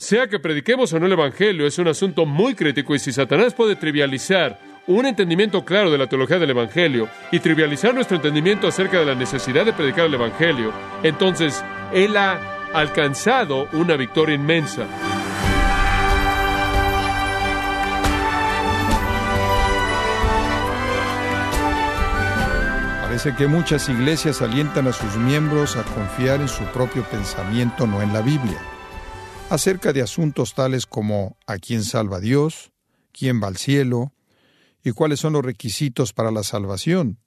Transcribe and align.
Sea 0.00 0.28
que 0.28 0.38
prediquemos 0.38 0.92
o 0.92 1.00
no 1.00 1.06
el 1.06 1.12
Evangelio, 1.12 1.66
es 1.66 1.76
un 1.80 1.88
asunto 1.88 2.24
muy 2.24 2.54
crítico 2.54 2.94
y 2.94 3.00
si 3.00 3.12
Satanás 3.12 3.52
puede 3.52 3.74
trivializar 3.74 4.56
un 4.86 5.06
entendimiento 5.06 5.64
claro 5.64 5.90
de 5.90 5.98
la 5.98 6.06
teología 6.06 6.38
del 6.38 6.50
Evangelio 6.50 7.08
y 7.32 7.40
trivializar 7.40 7.92
nuestro 7.92 8.14
entendimiento 8.14 8.68
acerca 8.68 9.00
de 9.00 9.06
la 9.06 9.16
necesidad 9.16 9.64
de 9.64 9.72
predicar 9.72 10.06
el 10.06 10.14
Evangelio, 10.14 10.72
entonces 11.02 11.64
Él 11.92 12.16
ha 12.16 12.38
alcanzado 12.72 13.68
una 13.72 13.96
victoria 13.96 14.36
inmensa. 14.36 14.86
Parece 23.02 23.34
que 23.34 23.48
muchas 23.48 23.88
iglesias 23.88 24.42
alientan 24.42 24.86
a 24.86 24.92
sus 24.92 25.16
miembros 25.16 25.76
a 25.76 25.82
confiar 25.82 26.40
en 26.40 26.48
su 26.48 26.62
propio 26.66 27.02
pensamiento, 27.02 27.84
no 27.84 28.00
en 28.00 28.12
la 28.12 28.22
Biblia 28.22 28.60
acerca 29.50 29.94
de 29.94 30.02
asuntos 30.02 30.54
tales 30.54 30.84
como 30.84 31.38
a 31.46 31.56
quién 31.56 31.82
salva 31.82 32.20
Dios, 32.20 32.72
quién 33.12 33.42
va 33.42 33.48
al 33.48 33.56
cielo 33.56 34.12
y 34.84 34.92
cuáles 34.92 35.20
son 35.20 35.32
los 35.32 35.44
requisitos 35.44 36.12
para 36.12 36.30
la 36.30 36.42
salvación. 36.42 37.18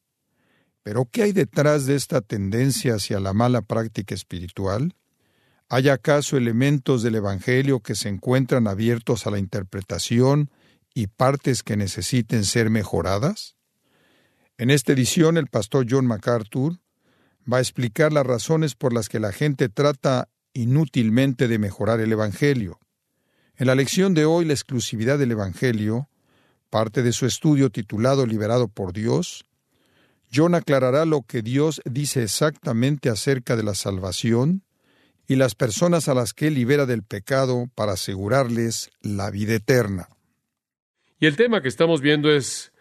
Pero 0.84 1.05
¿qué 1.11 1.23
hay 1.23 1.31
detrás 1.31 1.85
de 1.85 1.95
esta 1.95 2.21
tendencia 2.21 2.95
hacia 2.95 3.20
la 3.20 3.34
mala 3.34 3.61
práctica 3.61 4.13
espiritual? 4.13 4.95
¿Hay 5.67 5.89
acaso 5.89 6.38
elementos 6.38 7.02
del 7.02 7.16
Evangelio 7.16 7.80
que 7.80 7.95
se 7.95 8.09
encuentran 8.09 8.67
abiertos 8.67 9.25
a 9.25 9.31
la 9.31 9.39
interpretación 9.39 10.52
y 10.94 11.08
partes 11.08 11.63
que 11.63 11.77
necesiten 11.77 12.45
ser 12.45 12.69
mejoradas? 12.69 13.55
En 14.58 14.69
esta 14.69 14.94
edición 14.94 15.38
el 15.38 15.47
pastor 15.47 15.88
John 15.89 16.05
MacArthur 16.05 16.80
va 17.52 17.58
a 17.58 17.61
explicar 17.61 18.13
las 18.13 18.25
razones 18.25 18.75
por 18.75 18.94
las 18.94 19.09
que 19.09 19.19
la 19.19 19.31
gente 19.31 19.69
trata 19.69 20.30
inútilmente 20.53 21.47
de 21.47 21.59
mejorar 21.59 21.99
el 21.99 22.11
Evangelio. 22.11 22.79
En 23.55 23.67
la 23.67 23.75
lección 23.75 24.13
de 24.13 24.25
hoy, 24.25 24.45
la 24.45 24.53
exclusividad 24.53 25.19
del 25.19 25.31
Evangelio, 25.31 26.09
parte 26.69 27.03
de 27.03 27.13
su 27.13 27.25
estudio 27.25 27.69
titulado 27.69 28.25
Liberado 28.25 28.67
por 28.67 28.93
Dios, 28.93 29.45
John 30.33 30.55
aclarará 30.55 31.05
lo 31.05 31.23
que 31.23 31.41
Dios 31.41 31.81
dice 31.85 32.23
exactamente 32.23 33.09
acerca 33.09 33.55
de 33.55 33.63
la 33.63 33.75
salvación 33.75 34.63
y 35.27 35.35
las 35.35 35.55
personas 35.55 36.08
a 36.08 36.13
las 36.13 36.33
que 36.33 36.49
libera 36.49 36.86
del 36.86 37.03
pecado 37.03 37.69
para 37.75 37.93
asegurarles 37.93 38.89
la 39.02 39.30
vida 39.30 39.55
eterna. 39.55 40.09
Y 41.19 41.25
el 41.25 41.36
tema 41.36 41.61
que 41.61 41.67
estamos 41.67 42.02
viendo 42.02 42.31
es, 42.31 42.71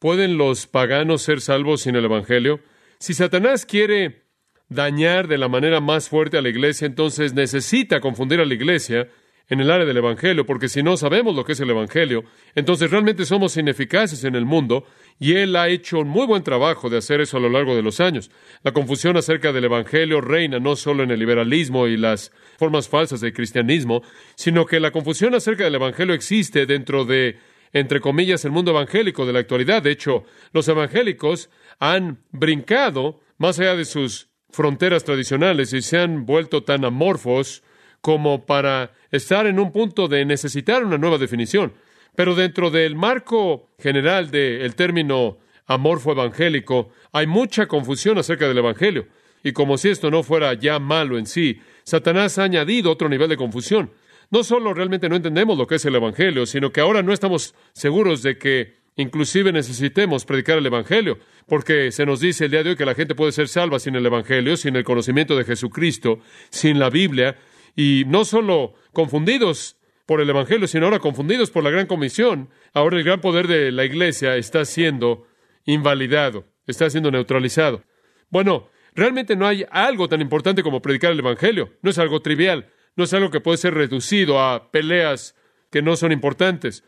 ¿pueden 0.00 0.36
los 0.36 0.66
paganos 0.66 1.22
ser 1.22 1.40
salvos 1.40 1.82
sin 1.82 1.94
el 1.94 2.06
Evangelio? 2.06 2.60
Si 2.98 3.14
Satanás 3.14 3.66
quiere 3.66 4.23
dañar 4.68 5.28
de 5.28 5.38
la 5.38 5.48
manera 5.48 5.80
más 5.80 6.08
fuerte 6.08 6.38
a 6.38 6.42
la 6.42 6.48
iglesia, 6.48 6.86
entonces 6.86 7.34
necesita 7.34 8.00
confundir 8.00 8.40
a 8.40 8.44
la 8.44 8.54
iglesia 8.54 9.08
en 9.48 9.60
el 9.60 9.70
área 9.70 9.84
del 9.84 9.98
Evangelio, 9.98 10.46
porque 10.46 10.68
si 10.68 10.82
no 10.82 10.96
sabemos 10.96 11.36
lo 11.36 11.44
que 11.44 11.52
es 11.52 11.60
el 11.60 11.68
Evangelio, 11.68 12.24
entonces 12.54 12.90
realmente 12.90 13.26
somos 13.26 13.56
ineficaces 13.56 14.24
en 14.24 14.34
el 14.36 14.46
mundo, 14.46 14.86
y 15.18 15.34
Él 15.34 15.54
ha 15.56 15.68
hecho 15.68 16.00
un 16.00 16.08
muy 16.08 16.26
buen 16.26 16.42
trabajo 16.42 16.88
de 16.88 16.98
hacer 16.98 17.20
eso 17.20 17.36
a 17.36 17.40
lo 17.40 17.50
largo 17.50 17.76
de 17.76 17.82
los 17.82 18.00
años. 18.00 18.30
La 18.62 18.72
confusión 18.72 19.16
acerca 19.16 19.52
del 19.52 19.64
Evangelio 19.64 20.20
reina 20.20 20.58
no 20.58 20.76
solo 20.76 21.02
en 21.02 21.10
el 21.10 21.20
liberalismo 21.20 21.86
y 21.86 21.96
las 21.96 22.32
formas 22.58 22.88
falsas 22.88 23.20
del 23.20 23.34
cristianismo, 23.34 24.02
sino 24.34 24.64
que 24.64 24.80
la 24.80 24.90
confusión 24.90 25.34
acerca 25.34 25.64
del 25.64 25.74
Evangelio 25.74 26.14
existe 26.14 26.64
dentro 26.64 27.04
de, 27.04 27.38
entre 27.72 28.00
comillas, 28.00 28.44
el 28.44 28.50
mundo 28.50 28.70
evangélico 28.70 29.26
de 29.26 29.34
la 29.34 29.40
actualidad. 29.40 29.82
De 29.82 29.90
hecho, 29.90 30.24
los 30.52 30.66
evangélicos 30.68 31.50
han 31.78 32.24
brincado 32.30 33.20
más 33.36 33.60
allá 33.60 33.76
de 33.76 33.84
sus 33.84 34.30
fronteras 34.54 35.02
tradicionales 35.04 35.72
y 35.72 35.82
se 35.82 35.98
han 35.98 36.26
vuelto 36.26 36.62
tan 36.62 36.84
amorfos 36.84 37.62
como 38.00 38.46
para 38.46 38.92
estar 39.10 39.46
en 39.46 39.58
un 39.58 39.72
punto 39.72 40.06
de 40.06 40.24
necesitar 40.24 40.84
una 40.84 40.96
nueva 40.96 41.18
definición. 41.18 41.72
Pero 42.14 42.36
dentro 42.36 42.70
del 42.70 42.94
marco 42.94 43.70
general 43.78 44.30
del 44.30 44.74
término 44.76 45.38
amorfo 45.66 46.12
evangélico, 46.12 46.90
hay 47.12 47.26
mucha 47.26 47.66
confusión 47.66 48.18
acerca 48.18 48.46
del 48.46 48.58
Evangelio. 48.58 49.08
Y 49.42 49.52
como 49.52 49.76
si 49.76 49.88
esto 49.88 50.10
no 50.10 50.22
fuera 50.22 50.54
ya 50.54 50.78
malo 50.78 51.18
en 51.18 51.26
sí, 51.26 51.60
Satanás 51.82 52.38
ha 52.38 52.44
añadido 52.44 52.92
otro 52.92 53.08
nivel 53.08 53.28
de 53.28 53.36
confusión. 53.36 53.90
No 54.30 54.44
solo 54.44 54.72
realmente 54.72 55.08
no 55.08 55.16
entendemos 55.16 55.58
lo 55.58 55.66
que 55.66 55.74
es 55.74 55.84
el 55.84 55.96
Evangelio, 55.96 56.46
sino 56.46 56.70
que 56.70 56.80
ahora 56.80 57.02
no 57.02 57.12
estamos 57.12 57.54
seguros 57.72 58.22
de 58.22 58.38
que 58.38 58.83
inclusive 58.96 59.52
necesitemos 59.52 60.24
predicar 60.24 60.58
el 60.58 60.66
Evangelio, 60.66 61.18
porque 61.46 61.90
se 61.92 62.06
nos 62.06 62.20
dice 62.20 62.46
el 62.46 62.50
día 62.50 62.62
de 62.62 62.70
hoy 62.70 62.76
que 62.76 62.86
la 62.86 62.94
gente 62.94 63.14
puede 63.14 63.32
ser 63.32 63.48
salva 63.48 63.78
sin 63.78 63.96
el 63.96 64.06
Evangelio, 64.06 64.56
sin 64.56 64.76
el 64.76 64.84
conocimiento 64.84 65.36
de 65.36 65.44
Jesucristo, 65.44 66.20
sin 66.50 66.78
la 66.78 66.90
Biblia, 66.90 67.36
y 67.76 68.04
no 68.06 68.24
solo 68.24 68.74
confundidos 68.92 69.76
por 70.06 70.20
el 70.20 70.30
Evangelio, 70.30 70.66
sino 70.66 70.86
ahora 70.86 70.98
confundidos 70.98 71.50
por 71.50 71.64
la 71.64 71.70
gran 71.70 71.86
comisión. 71.86 72.50
Ahora 72.72 72.98
el 72.98 73.04
gran 73.04 73.20
poder 73.20 73.48
de 73.48 73.72
la 73.72 73.84
Iglesia 73.84 74.36
está 74.36 74.64
siendo 74.64 75.26
invalidado, 75.64 76.46
está 76.66 76.90
siendo 76.90 77.10
neutralizado. 77.10 77.84
Bueno, 78.28 78.68
realmente 78.94 79.36
no 79.36 79.46
hay 79.46 79.64
algo 79.70 80.08
tan 80.08 80.20
importante 80.20 80.62
como 80.62 80.82
predicar 80.82 81.12
el 81.12 81.18
Evangelio. 81.18 81.72
No 81.82 81.90
es 81.90 81.98
algo 81.98 82.20
trivial, 82.20 82.70
no 82.96 83.04
es 83.04 83.14
algo 83.14 83.30
que 83.30 83.40
puede 83.40 83.58
ser 83.58 83.74
reducido 83.74 84.40
a 84.40 84.70
peleas 84.70 85.34
que 85.70 85.82
no 85.82 85.96
son 85.96 86.12
importantes. 86.12 86.84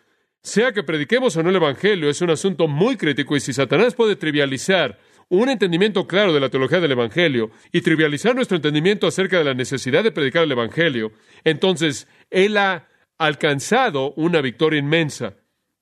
Sea 0.46 0.70
que 0.70 0.84
prediquemos 0.84 1.36
o 1.36 1.42
no 1.42 1.50
el 1.50 1.56
Evangelio, 1.56 2.08
es 2.08 2.20
un 2.20 2.30
asunto 2.30 2.68
muy 2.68 2.96
crítico 2.96 3.34
y 3.34 3.40
si 3.40 3.52
Satanás 3.52 3.96
puede 3.96 4.14
trivializar 4.14 4.96
un 5.28 5.48
entendimiento 5.48 6.06
claro 6.06 6.32
de 6.32 6.38
la 6.38 6.50
teología 6.50 6.78
del 6.78 6.92
Evangelio 6.92 7.50
y 7.72 7.80
trivializar 7.80 8.32
nuestro 8.36 8.54
entendimiento 8.54 9.08
acerca 9.08 9.38
de 9.38 9.44
la 9.44 9.54
necesidad 9.54 10.04
de 10.04 10.12
predicar 10.12 10.44
el 10.44 10.52
Evangelio, 10.52 11.10
entonces 11.42 12.06
Él 12.30 12.58
ha 12.58 12.86
alcanzado 13.18 14.12
una 14.12 14.40
victoria 14.40 14.78
inmensa. 14.78 15.34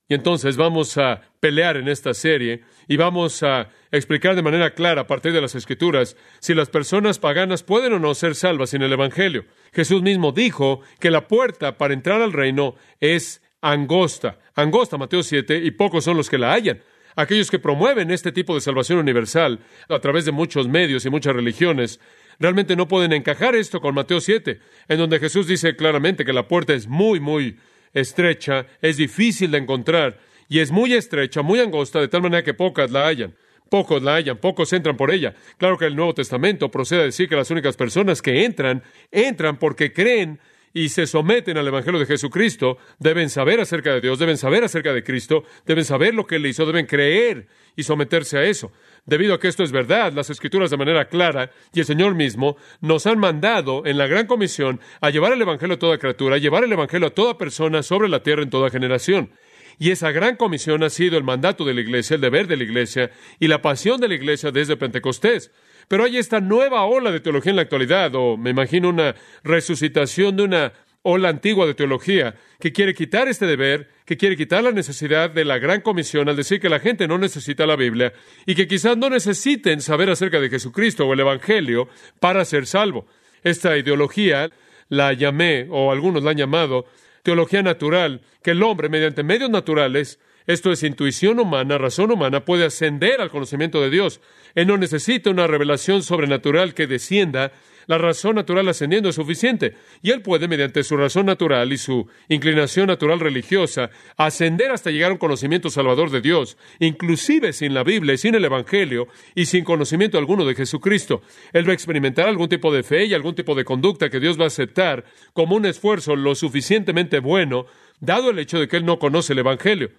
Y 0.08 0.14
entonces 0.14 0.56
vamos 0.56 0.96
a 0.96 1.20
pelear 1.40 1.76
en 1.76 1.88
esta 1.88 2.14
serie 2.14 2.62
y 2.88 2.96
vamos 2.96 3.42
a 3.42 3.68
explicar 3.90 4.34
de 4.34 4.42
manera 4.42 4.72
clara 4.72 5.02
a 5.02 5.06
partir 5.06 5.34
de 5.34 5.42
las 5.42 5.54
Escrituras 5.54 6.16
si 6.40 6.54
las 6.54 6.70
personas 6.70 7.18
paganas 7.18 7.62
pueden 7.62 7.92
o 7.92 7.98
no 7.98 8.14
ser 8.14 8.34
salvas 8.34 8.70
sin 8.70 8.80
el 8.80 8.94
Evangelio. 8.94 9.44
Jesús 9.74 10.00
mismo 10.00 10.32
dijo 10.32 10.80
que 11.00 11.10
la 11.10 11.28
puerta 11.28 11.76
para 11.76 11.92
entrar 11.92 12.22
al 12.22 12.32
reino 12.32 12.76
es 13.00 13.42
angosta. 13.64 14.38
Angosta, 14.54 14.98
Mateo 14.98 15.22
7, 15.22 15.56
y 15.64 15.70
pocos 15.70 16.04
son 16.04 16.18
los 16.18 16.28
que 16.28 16.36
la 16.36 16.52
hallan. 16.52 16.80
Aquellos 17.16 17.50
que 17.50 17.58
promueven 17.58 18.10
este 18.10 18.30
tipo 18.30 18.54
de 18.54 18.60
salvación 18.60 18.98
universal 18.98 19.60
a 19.88 19.98
través 20.00 20.26
de 20.26 20.32
muchos 20.32 20.68
medios 20.68 21.06
y 21.06 21.10
muchas 21.10 21.34
religiones, 21.34 21.98
realmente 22.38 22.76
no 22.76 22.88
pueden 22.88 23.12
encajar 23.12 23.54
esto 23.54 23.80
con 23.80 23.94
Mateo 23.94 24.20
7, 24.20 24.60
en 24.88 24.98
donde 24.98 25.18
Jesús 25.18 25.46
dice 25.46 25.76
claramente 25.76 26.24
que 26.24 26.32
la 26.32 26.46
puerta 26.46 26.74
es 26.74 26.86
muy, 26.86 27.20
muy 27.20 27.56
estrecha, 27.94 28.66
es 28.82 28.98
difícil 28.98 29.50
de 29.50 29.58
encontrar, 29.58 30.18
y 30.48 30.58
es 30.58 30.70
muy 30.70 30.92
estrecha, 30.92 31.40
muy 31.40 31.60
angosta, 31.60 32.00
de 32.00 32.08
tal 32.08 32.20
manera 32.20 32.44
que 32.44 32.52
pocas 32.52 32.90
la 32.90 33.06
hallan. 33.06 33.34
Pocos 33.70 34.02
la 34.02 34.16
hallan, 34.16 34.36
pocos 34.36 34.72
entran 34.74 34.96
por 34.96 35.10
ella. 35.10 35.34
Claro 35.56 35.78
que 35.78 35.86
el 35.86 35.96
Nuevo 35.96 36.12
Testamento 36.12 36.70
procede 36.70 37.00
a 37.00 37.04
decir 37.04 37.30
que 37.30 37.36
las 37.36 37.50
únicas 37.50 37.76
personas 37.76 38.20
que 38.20 38.44
entran, 38.44 38.82
entran 39.10 39.56
porque 39.56 39.92
creen 39.92 40.38
y 40.74 40.88
se 40.88 41.06
someten 41.06 41.56
al 41.56 41.68
Evangelio 41.68 42.00
de 42.00 42.06
Jesucristo, 42.06 42.78
deben 42.98 43.30
saber 43.30 43.60
acerca 43.60 43.94
de 43.94 44.00
Dios, 44.00 44.18
deben 44.18 44.36
saber 44.36 44.64
acerca 44.64 44.92
de 44.92 45.04
Cristo, 45.04 45.44
deben 45.64 45.84
saber 45.84 46.14
lo 46.14 46.26
que 46.26 46.36
Él 46.36 46.46
hizo, 46.46 46.66
deben 46.66 46.86
creer 46.86 47.46
y 47.76 47.84
someterse 47.84 48.38
a 48.38 48.44
eso. 48.44 48.72
Debido 49.06 49.34
a 49.34 49.40
que 49.40 49.46
esto 49.46 49.62
es 49.62 49.70
verdad, 49.70 50.12
las 50.12 50.30
Escrituras 50.30 50.70
de 50.70 50.76
manera 50.76 51.08
clara 51.08 51.52
y 51.72 51.78
el 51.78 51.86
Señor 51.86 52.16
mismo 52.16 52.56
nos 52.80 53.06
han 53.06 53.20
mandado 53.20 53.86
en 53.86 53.96
la 53.96 54.08
gran 54.08 54.26
comisión 54.26 54.80
a 55.00 55.10
llevar 55.10 55.32
el 55.32 55.42
Evangelio 55.42 55.76
a 55.76 55.78
toda 55.78 55.98
criatura, 55.98 56.36
a 56.36 56.38
llevar 56.38 56.64
el 56.64 56.72
Evangelio 56.72 57.06
a 57.06 57.14
toda 57.14 57.38
persona 57.38 57.84
sobre 57.84 58.08
la 58.08 58.24
tierra 58.24 58.42
en 58.42 58.50
toda 58.50 58.68
generación. 58.68 59.30
Y 59.78 59.90
esa 59.90 60.10
gran 60.10 60.36
comisión 60.36 60.82
ha 60.82 60.90
sido 60.90 61.16
el 61.16 61.24
mandato 61.24 61.64
de 61.64 61.74
la 61.74 61.80
Iglesia, 61.80 62.14
el 62.14 62.20
deber 62.20 62.46
de 62.48 62.56
la 62.56 62.64
Iglesia 62.64 63.10
y 63.38 63.48
la 63.48 63.62
pasión 63.62 64.00
de 64.00 64.08
la 64.08 64.14
Iglesia 64.14 64.50
desde 64.50 64.76
Pentecostés. 64.76 65.52
Pero 65.88 66.04
hay 66.04 66.18
esta 66.18 66.40
nueva 66.40 66.84
ola 66.84 67.10
de 67.10 67.20
teología 67.20 67.50
en 67.50 67.56
la 67.56 67.62
actualidad, 67.62 68.14
o 68.14 68.36
me 68.36 68.50
imagino 68.50 68.88
una 68.88 69.14
resucitación 69.42 70.36
de 70.36 70.42
una 70.42 70.72
ola 71.02 71.28
antigua 71.28 71.66
de 71.66 71.74
teología 71.74 72.34
que 72.58 72.72
quiere 72.72 72.94
quitar 72.94 73.28
este 73.28 73.46
deber, 73.46 73.90
que 74.06 74.16
quiere 74.16 74.36
quitar 74.36 74.64
la 74.64 74.72
necesidad 74.72 75.30
de 75.30 75.44
la 75.44 75.58
gran 75.58 75.82
comisión 75.82 76.28
al 76.28 76.36
decir 76.36 76.60
que 76.60 76.70
la 76.70 76.80
gente 76.80 77.06
no 77.06 77.18
necesita 77.18 77.66
la 77.66 77.76
Biblia 77.76 78.14
y 78.46 78.54
que 78.54 78.66
quizás 78.66 78.96
no 78.96 79.10
necesiten 79.10 79.82
saber 79.82 80.08
acerca 80.08 80.40
de 80.40 80.48
Jesucristo 80.48 81.06
o 81.06 81.12
el 81.12 81.20
Evangelio 81.20 81.88
para 82.20 82.44
ser 82.46 82.66
salvo. 82.66 83.06
Esta 83.42 83.76
ideología 83.76 84.50
la 84.88 85.12
llamé, 85.12 85.66
o 85.70 85.92
algunos 85.92 86.22
la 86.22 86.30
han 86.30 86.38
llamado, 86.38 86.86
teología 87.22 87.62
natural, 87.62 88.22
que 88.42 88.52
el 88.52 88.62
hombre, 88.62 88.88
mediante 88.88 89.22
medios 89.22 89.50
naturales, 89.50 90.18
esto 90.46 90.72
es 90.72 90.82
intuición 90.82 91.40
humana, 91.40 91.78
razón 91.78 92.10
humana, 92.10 92.44
puede 92.44 92.66
ascender 92.66 93.20
al 93.20 93.30
conocimiento 93.30 93.80
de 93.80 93.88
Dios. 93.88 94.20
Él 94.54 94.66
no 94.66 94.76
necesita 94.76 95.30
una 95.30 95.46
revelación 95.46 96.02
sobrenatural 96.02 96.74
que 96.74 96.86
descienda 96.86 97.52
La 97.86 97.98
razón 97.98 98.36
natural 98.36 98.66
ascendiendo 98.68 99.10
es 99.10 99.14
suficiente. 99.14 99.74
Y 100.02 100.10
él 100.10 100.22
puede, 100.22 100.48
mediante 100.48 100.82
su 100.84 100.96
razón 100.96 101.26
natural 101.26 101.72
y 101.72 101.76
su 101.76 102.08
inclinación 102.28 102.86
natural 102.86 103.20
religiosa, 103.20 103.90
ascender 104.16 104.70
hasta 104.70 104.90
llegar 104.90 105.10
a 105.10 105.14
un 105.14 105.18
conocimiento 105.18 105.68
salvador 105.68 106.10
de 106.10 106.22
Dios, 106.22 106.56
inclusive 106.78 107.52
sin 107.52 107.74
la 107.74 107.84
Biblia 107.84 108.14
y 108.14 108.18
sin 108.18 108.34
el 108.34 108.44
Evangelio 108.44 109.08
y 109.34 109.46
sin 109.46 109.64
conocimiento 109.64 110.16
alguno 110.16 110.46
de 110.46 110.54
Jesucristo. 110.54 111.22
Él 111.52 111.66
va 111.68 111.72
a 111.72 111.74
experimentar 111.74 112.26
algún 112.26 112.48
tipo 112.48 112.72
de 112.72 112.82
fe 112.82 113.04
y 113.04 113.14
algún 113.14 113.34
tipo 113.34 113.54
de 113.54 113.64
conducta 113.64 114.08
que 114.08 114.20
Dios 114.20 114.38
va 114.38 114.44
a 114.44 114.48
aceptar 114.48 115.04
como 115.32 115.56
un 115.56 115.66
esfuerzo 115.66 116.16
lo 116.16 116.34
suficientemente 116.34 117.18
bueno, 117.18 117.66
dado 118.00 118.30
el 118.30 118.38
hecho 118.38 118.58
de 118.58 118.68
que 118.68 118.78
él 118.78 118.86
no 118.86 118.98
conoce 118.98 119.34
el 119.34 119.40
Evangelio. 119.40 119.90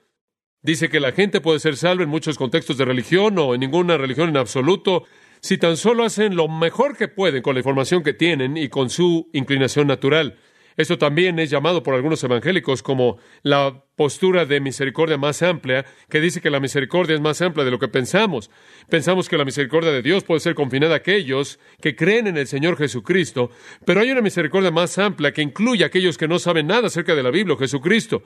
Dice 0.66 0.90
que 0.90 1.00
la 1.00 1.12
gente 1.12 1.42
puede 1.42 1.60
ser 1.60 1.78
salva 1.78 2.02
en 2.02 2.10
muchos 2.10 2.40
contextos 2.40 2.76
de 2.80 2.86
religión 2.86 3.38
o 3.38 3.54
en 3.54 3.60
ninguna 3.60 3.98
religión 3.98 4.30
en 4.30 4.38
absoluto, 4.38 5.04
si 5.40 5.60
tan 5.60 5.78
solo 5.78 6.04
hacen 6.04 6.36
lo 6.36 6.48
mejor 6.48 6.98
que 6.98 7.08
pueden 7.08 7.44
con 7.44 7.54
la 7.54 7.60
información 7.60 8.02
que 8.02 8.14
tienen 8.14 8.58
y 8.58 8.68
con 8.68 8.90
su 8.90 9.30
inclinación 9.32 9.86
natural. 9.86 10.40
Esto 10.76 10.98
también 10.98 11.38
es 11.38 11.52
llamado 11.52 11.84
por 11.84 11.94
algunos 11.94 12.24
evangélicos 12.24 12.82
como 12.82 13.20
la 13.44 13.84
postura 13.96 14.48
de 14.48 14.60
misericordia 14.60 15.20
más 15.20 15.44
amplia, 15.44 15.86
que 16.10 16.20
dice 16.20 16.42
que 16.42 16.50
la 16.50 16.60
misericordia 16.60 17.14
es 17.14 17.22
más 17.22 17.44
amplia 17.44 17.64
de 17.64 17.70
lo 17.70 17.78
que 17.78 17.88
pensamos. 17.88 18.50
Pensamos 18.90 19.30
que 19.30 19.38
la 19.38 19.46
misericordia 19.46 19.92
de 19.92 20.02
Dios 20.02 20.24
puede 20.24 20.40
ser 20.40 20.56
confinada 20.56 20.96
a 20.96 20.98
aquellos 20.98 21.60
que 21.80 21.96
creen 21.96 22.26
en 22.26 22.38
el 22.38 22.48
Señor 22.48 22.76
Jesucristo, 22.76 23.52
pero 23.86 24.02
hay 24.02 24.10
una 24.10 24.22
misericordia 24.22 24.72
más 24.72 24.98
amplia 24.98 25.32
que 25.32 25.44
incluye 25.44 25.84
a 25.84 25.88
aquellos 25.88 26.18
que 26.18 26.28
no 26.28 26.40
saben 26.40 26.66
nada 26.66 26.88
acerca 26.88 27.14
de 27.14 27.22
la 27.22 27.30
Biblia 27.30 27.54
o 27.54 27.60
Jesucristo. 27.60 28.24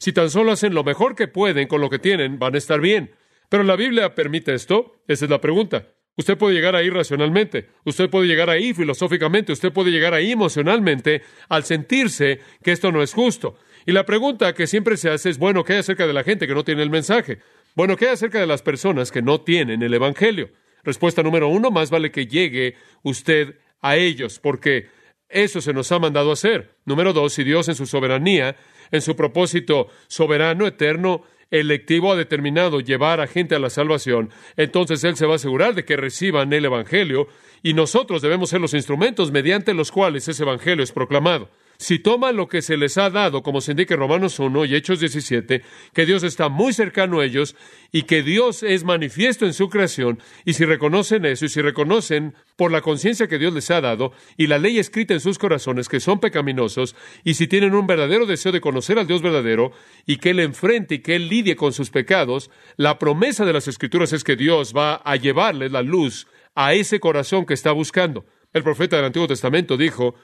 Si 0.00 0.14
tan 0.14 0.30
solo 0.30 0.52
hacen 0.52 0.72
lo 0.74 0.82
mejor 0.82 1.14
que 1.14 1.28
pueden 1.28 1.68
con 1.68 1.82
lo 1.82 1.90
que 1.90 1.98
tienen, 1.98 2.38
van 2.38 2.54
a 2.54 2.58
estar 2.58 2.80
bien. 2.80 3.14
Pero 3.50 3.64
la 3.64 3.76
Biblia 3.76 4.14
permite 4.14 4.54
esto? 4.54 5.02
Esa 5.06 5.26
es 5.26 5.30
la 5.30 5.42
pregunta. 5.42 5.88
Usted 6.16 6.38
puede 6.38 6.54
llegar 6.54 6.74
ahí 6.74 6.88
racionalmente, 6.88 7.68
usted 7.84 8.08
puede 8.08 8.26
llegar 8.26 8.48
ahí 8.48 8.72
filosóficamente, 8.72 9.52
usted 9.52 9.72
puede 9.72 9.90
llegar 9.90 10.14
ahí 10.14 10.32
emocionalmente 10.32 11.22
al 11.48 11.64
sentirse 11.64 12.40
que 12.62 12.72
esto 12.72 12.90
no 12.90 13.02
es 13.02 13.12
justo. 13.12 13.56
Y 13.86 13.92
la 13.92 14.06
pregunta 14.06 14.54
que 14.54 14.66
siempre 14.66 14.96
se 14.96 15.10
hace 15.10 15.30
es, 15.30 15.38
bueno, 15.38 15.64
¿qué 15.64 15.74
hay 15.74 15.78
acerca 15.80 16.06
de 16.06 16.12
la 16.14 16.24
gente 16.24 16.46
que 16.46 16.54
no 16.54 16.64
tiene 16.64 16.82
el 16.82 16.90
mensaje? 16.90 17.38
Bueno, 17.74 17.96
¿qué 17.96 18.06
hay 18.06 18.14
acerca 18.14 18.40
de 18.40 18.46
las 18.46 18.62
personas 18.62 19.12
que 19.12 19.22
no 19.22 19.42
tienen 19.42 19.82
el 19.82 19.92
Evangelio? 19.92 20.50
Respuesta 20.82 21.22
número 21.22 21.48
uno, 21.48 21.70
más 21.70 21.90
vale 21.90 22.10
que 22.10 22.26
llegue 22.26 22.74
usted 23.02 23.56
a 23.82 23.96
ellos, 23.96 24.40
porque 24.40 24.88
eso 25.28 25.60
se 25.60 25.72
nos 25.72 25.92
ha 25.92 25.98
mandado 25.98 26.32
hacer. 26.32 26.76
Número 26.84 27.12
dos, 27.12 27.34
si 27.34 27.44
Dios 27.44 27.68
en 27.68 27.74
su 27.76 27.86
soberanía 27.86 28.56
en 28.90 29.00
su 29.00 29.16
propósito 29.16 29.88
soberano, 30.08 30.66
eterno, 30.66 31.22
electivo, 31.50 32.12
ha 32.12 32.16
determinado 32.16 32.80
llevar 32.80 33.20
a 33.20 33.26
gente 33.26 33.54
a 33.54 33.58
la 33.58 33.70
salvación, 33.70 34.30
entonces 34.56 35.02
Él 35.04 35.16
se 35.16 35.26
va 35.26 35.32
a 35.32 35.36
asegurar 35.36 35.74
de 35.74 35.84
que 35.84 35.96
reciban 35.96 36.52
el 36.52 36.64
Evangelio 36.64 37.28
y 37.62 37.74
nosotros 37.74 38.22
debemos 38.22 38.50
ser 38.50 38.60
los 38.60 38.74
instrumentos 38.74 39.32
mediante 39.32 39.74
los 39.74 39.90
cuales 39.90 40.28
ese 40.28 40.42
Evangelio 40.42 40.84
es 40.84 40.92
proclamado 40.92 41.48
si 41.80 41.98
toman 41.98 42.36
lo 42.36 42.46
que 42.46 42.60
se 42.60 42.76
les 42.76 42.98
ha 42.98 43.08
dado, 43.08 43.42
como 43.42 43.62
se 43.62 43.70
indica 43.70 43.94
en 43.94 44.00
Romanos 44.00 44.38
1 44.38 44.66
y 44.66 44.74
Hechos 44.74 45.00
17, 45.00 45.62
que 45.94 46.04
Dios 46.04 46.22
está 46.24 46.50
muy 46.50 46.74
cercano 46.74 47.20
a 47.20 47.24
ellos 47.24 47.56
y 47.90 48.02
que 48.02 48.22
Dios 48.22 48.62
es 48.62 48.84
manifiesto 48.84 49.46
en 49.46 49.54
su 49.54 49.70
creación, 49.70 50.20
y 50.44 50.52
si 50.52 50.66
reconocen 50.66 51.24
eso 51.24 51.46
y 51.46 51.48
si 51.48 51.62
reconocen 51.62 52.34
por 52.56 52.70
la 52.70 52.82
conciencia 52.82 53.28
que 53.28 53.38
Dios 53.38 53.54
les 53.54 53.70
ha 53.70 53.80
dado 53.80 54.12
y 54.36 54.46
la 54.46 54.58
ley 54.58 54.78
escrita 54.78 55.14
en 55.14 55.20
sus 55.20 55.38
corazones 55.38 55.88
que 55.88 56.00
son 56.00 56.20
pecaminosos, 56.20 56.94
y 57.24 57.32
si 57.32 57.48
tienen 57.48 57.74
un 57.74 57.86
verdadero 57.86 58.26
deseo 58.26 58.52
de 58.52 58.60
conocer 58.60 58.98
al 58.98 59.06
Dios 59.06 59.22
verdadero 59.22 59.72
y 60.04 60.18
que 60.18 60.30
Él 60.30 60.40
enfrente 60.40 60.96
y 60.96 60.98
que 60.98 61.16
Él 61.16 61.30
lidie 61.30 61.56
con 61.56 61.72
sus 61.72 61.88
pecados, 61.88 62.50
la 62.76 62.98
promesa 62.98 63.46
de 63.46 63.54
las 63.54 63.68
Escrituras 63.68 64.12
es 64.12 64.22
que 64.22 64.36
Dios 64.36 64.74
va 64.76 64.96
a 64.96 65.16
llevarles 65.16 65.72
la 65.72 65.80
luz 65.80 66.26
a 66.54 66.74
ese 66.74 67.00
corazón 67.00 67.46
que 67.46 67.54
está 67.54 67.72
buscando. 67.72 68.26
El 68.52 68.64
profeta 68.64 68.96
del 68.96 69.06
Antiguo 69.06 69.28
Testamento 69.28 69.78
dijo, 69.78 70.14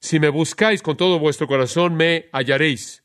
si 0.00 0.20
me 0.20 0.28
buscáis 0.28 0.82
con 0.82 0.96
todo 0.96 1.18
vuestro 1.18 1.46
corazón, 1.46 1.96
me 1.96 2.28
hallaréis. 2.32 3.02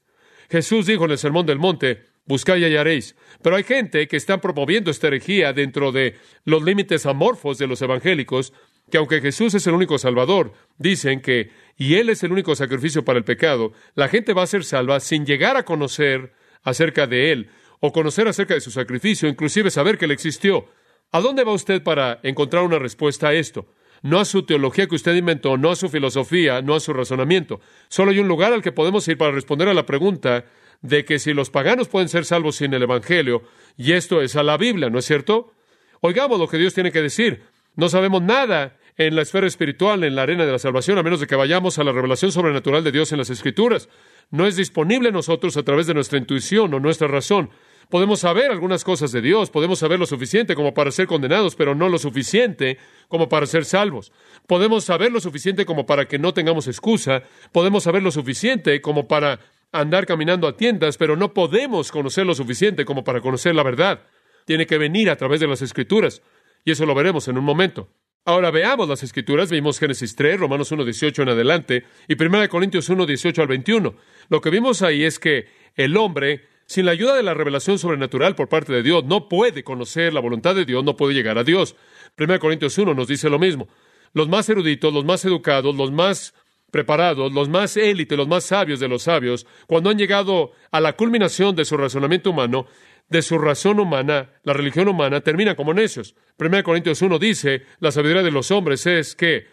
Jesús 0.49 0.85
dijo 0.85 1.05
en 1.05 1.11
el 1.11 1.17
Sermón 1.17 1.45
del 1.45 1.59
Monte, 1.59 2.05
buscad 2.25 2.57
y 2.57 2.65
hallaréis. 2.65 3.15
Pero 3.41 3.55
hay 3.55 3.63
gente 3.63 4.07
que 4.07 4.17
está 4.17 4.39
promoviendo 4.39 4.91
esta 4.91 5.07
herejía 5.07 5.53
dentro 5.53 5.91
de 5.91 6.17
los 6.43 6.63
límites 6.63 7.05
amorfos 7.05 7.57
de 7.57 7.67
los 7.67 7.81
evangélicos, 7.81 8.53
que 8.89 8.97
aunque 8.97 9.21
Jesús 9.21 9.53
es 9.53 9.65
el 9.67 9.73
único 9.73 9.97
Salvador, 9.97 10.53
dicen 10.77 11.21
que, 11.21 11.51
y 11.77 11.95
Él 11.95 12.09
es 12.09 12.23
el 12.23 12.31
único 12.31 12.55
sacrificio 12.55 13.05
para 13.05 13.17
el 13.17 13.23
pecado, 13.23 13.73
la 13.95 14.09
gente 14.09 14.33
va 14.33 14.43
a 14.43 14.47
ser 14.47 14.63
salva 14.63 14.99
sin 14.99 15.25
llegar 15.25 15.55
a 15.55 15.63
conocer 15.63 16.33
acerca 16.63 17.07
de 17.07 17.31
Él, 17.31 17.49
o 17.79 17.91
conocer 17.91 18.27
acerca 18.27 18.53
de 18.53 18.61
su 18.61 18.69
sacrificio, 18.69 19.27
inclusive 19.27 19.71
saber 19.71 19.97
que 19.97 20.05
Él 20.05 20.11
existió. 20.11 20.67
¿A 21.11 21.19
dónde 21.19 21.43
va 21.43 21.53
usted 21.53 21.81
para 21.81 22.19
encontrar 22.23 22.63
una 22.63 22.79
respuesta 22.79 23.29
a 23.29 23.33
esto? 23.33 23.73
No 24.01 24.19
a 24.19 24.25
su 24.25 24.43
teología 24.43 24.87
que 24.87 24.95
usted 24.95 25.15
inventó, 25.15 25.57
no 25.57 25.71
a 25.71 25.75
su 25.75 25.89
filosofía, 25.89 26.61
no 26.61 26.75
a 26.75 26.79
su 26.79 26.93
razonamiento. 26.93 27.59
Solo 27.87 28.11
hay 28.11 28.19
un 28.19 28.27
lugar 28.27 28.53
al 28.53 28.61
que 28.61 28.71
podemos 28.71 29.07
ir 29.07 29.17
para 29.17 29.31
responder 29.31 29.67
a 29.67 29.73
la 29.73 29.85
pregunta 29.85 30.45
de 30.81 31.05
que 31.05 31.19
si 31.19 31.33
los 31.33 31.49
paganos 31.49 31.87
pueden 31.87 32.09
ser 32.09 32.25
salvos 32.25 32.55
sin 32.55 32.73
el 32.73 32.83
Evangelio, 32.83 33.43
y 33.77 33.91
esto 33.93 34.21
es 34.21 34.35
a 34.35 34.43
la 34.43 34.57
Biblia, 34.57 34.89
¿no 34.89 34.99
es 34.99 35.05
cierto? 35.05 35.53
Oigamos 36.01 36.39
lo 36.39 36.47
que 36.47 36.57
Dios 36.57 36.73
tiene 36.73 36.91
que 36.91 37.01
decir. 37.01 37.43
No 37.75 37.89
sabemos 37.89 38.21
nada 38.21 38.77
en 38.97 39.15
la 39.15 39.21
esfera 39.21 39.47
espiritual, 39.47 40.03
en 40.03 40.15
la 40.15 40.23
arena 40.23 40.45
de 40.45 40.51
la 40.51 40.59
salvación, 40.59 40.97
a 40.97 41.03
menos 41.03 41.19
de 41.19 41.27
que 41.27 41.35
vayamos 41.35 41.77
a 41.77 41.83
la 41.83 41.91
revelación 41.91 42.31
sobrenatural 42.31 42.83
de 42.83 42.91
Dios 42.91 43.11
en 43.11 43.19
las 43.19 43.29
Escrituras. 43.29 43.87
No 44.31 44.47
es 44.47 44.55
disponible 44.55 45.09
a 45.09 45.11
nosotros 45.11 45.55
a 45.57 45.63
través 45.63 45.87
de 45.87 45.93
nuestra 45.93 46.17
intuición 46.17 46.73
o 46.73 46.79
nuestra 46.79 47.07
razón. 47.07 47.51
Podemos 47.91 48.21
saber 48.21 48.51
algunas 48.51 48.85
cosas 48.85 49.11
de 49.11 49.21
Dios, 49.21 49.49
podemos 49.49 49.79
saber 49.79 49.99
lo 49.99 50.05
suficiente 50.05 50.55
como 50.55 50.73
para 50.73 50.91
ser 50.91 51.07
condenados, 51.07 51.57
pero 51.57 51.75
no 51.75 51.89
lo 51.89 51.99
suficiente 51.99 52.77
como 53.09 53.27
para 53.27 53.45
ser 53.45 53.65
salvos. 53.65 54.13
Podemos 54.47 54.85
saber 54.85 55.11
lo 55.11 55.19
suficiente 55.19 55.65
como 55.65 55.85
para 55.85 56.07
que 56.07 56.17
no 56.17 56.33
tengamos 56.33 56.69
excusa, 56.69 57.23
podemos 57.51 57.83
saber 57.83 58.01
lo 58.01 58.09
suficiente 58.09 58.79
como 58.79 59.09
para 59.09 59.41
andar 59.73 60.05
caminando 60.05 60.47
a 60.47 60.55
tiendas, 60.55 60.95
pero 60.95 61.17
no 61.17 61.33
podemos 61.33 61.91
conocer 61.91 62.25
lo 62.25 62.33
suficiente 62.33 62.85
como 62.85 63.03
para 63.03 63.19
conocer 63.19 63.55
la 63.55 63.63
verdad. 63.63 64.03
Tiene 64.45 64.65
que 64.65 64.77
venir 64.77 65.09
a 65.09 65.17
través 65.17 65.41
de 65.41 65.47
las 65.47 65.61
escrituras, 65.61 66.21
y 66.63 66.71
eso 66.71 66.85
lo 66.85 66.95
veremos 66.95 67.27
en 67.27 67.37
un 67.37 67.43
momento. 67.43 67.89
Ahora 68.23 68.51
veamos 68.51 68.87
las 68.87 69.03
escrituras, 69.03 69.51
vimos 69.51 69.79
Génesis 69.79 70.15
3, 70.15 70.39
Romanos 70.39 70.71
1, 70.71 70.85
18 70.85 71.23
en 71.23 71.29
adelante, 71.29 71.83
y 72.07 72.13
1 72.13 72.47
Corintios 72.47 72.87
1, 72.87 73.05
18 73.05 73.41
al 73.41 73.47
21. 73.49 73.95
Lo 74.29 74.39
que 74.39 74.49
vimos 74.49 74.81
ahí 74.81 75.03
es 75.03 75.19
que 75.19 75.47
el 75.75 75.97
hombre 75.97 76.50
sin 76.71 76.85
la 76.85 76.93
ayuda 76.93 77.17
de 77.17 77.23
la 77.23 77.33
revelación 77.33 77.77
sobrenatural 77.77 78.33
por 78.33 78.47
parte 78.47 78.71
de 78.71 78.81
Dios, 78.81 79.03
no 79.03 79.27
puede 79.27 79.61
conocer 79.61 80.13
la 80.13 80.21
voluntad 80.21 80.55
de 80.55 80.63
Dios, 80.63 80.85
no 80.85 80.95
puede 80.95 81.13
llegar 81.13 81.37
a 81.37 81.43
Dios. 81.43 81.75
1 82.17 82.39
Corintios 82.39 82.77
1 82.77 82.93
nos 82.93 83.09
dice 83.09 83.29
lo 83.29 83.39
mismo. 83.39 83.67
Los 84.13 84.29
más 84.29 84.47
eruditos, 84.47 84.93
los 84.93 85.03
más 85.03 85.25
educados, 85.25 85.75
los 85.75 85.91
más 85.91 86.33
preparados, 86.71 87.33
los 87.33 87.49
más 87.49 87.75
élites, 87.75 88.17
los 88.17 88.29
más 88.29 88.45
sabios 88.45 88.79
de 88.79 88.87
los 88.87 89.03
sabios, 89.03 89.45
cuando 89.67 89.89
han 89.89 89.97
llegado 89.97 90.53
a 90.71 90.79
la 90.79 90.93
culminación 90.93 91.57
de 91.57 91.65
su 91.65 91.75
razonamiento 91.75 92.29
humano, 92.29 92.67
de 93.09 93.21
su 93.21 93.37
razón 93.37 93.81
humana, 93.81 94.29
la 94.43 94.53
religión 94.53 94.87
humana, 94.87 95.19
termina 95.19 95.55
como 95.55 95.73
necios. 95.73 96.15
1 96.39 96.63
Corintios 96.63 97.01
1 97.01 97.19
dice, 97.19 97.63
la 97.81 97.91
sabiduría 97.91 98.23
de 98.23 98.31
los 98.31 98.49
hombres 98.49 98.87
es 98.87 99.13
que 99.13 99.45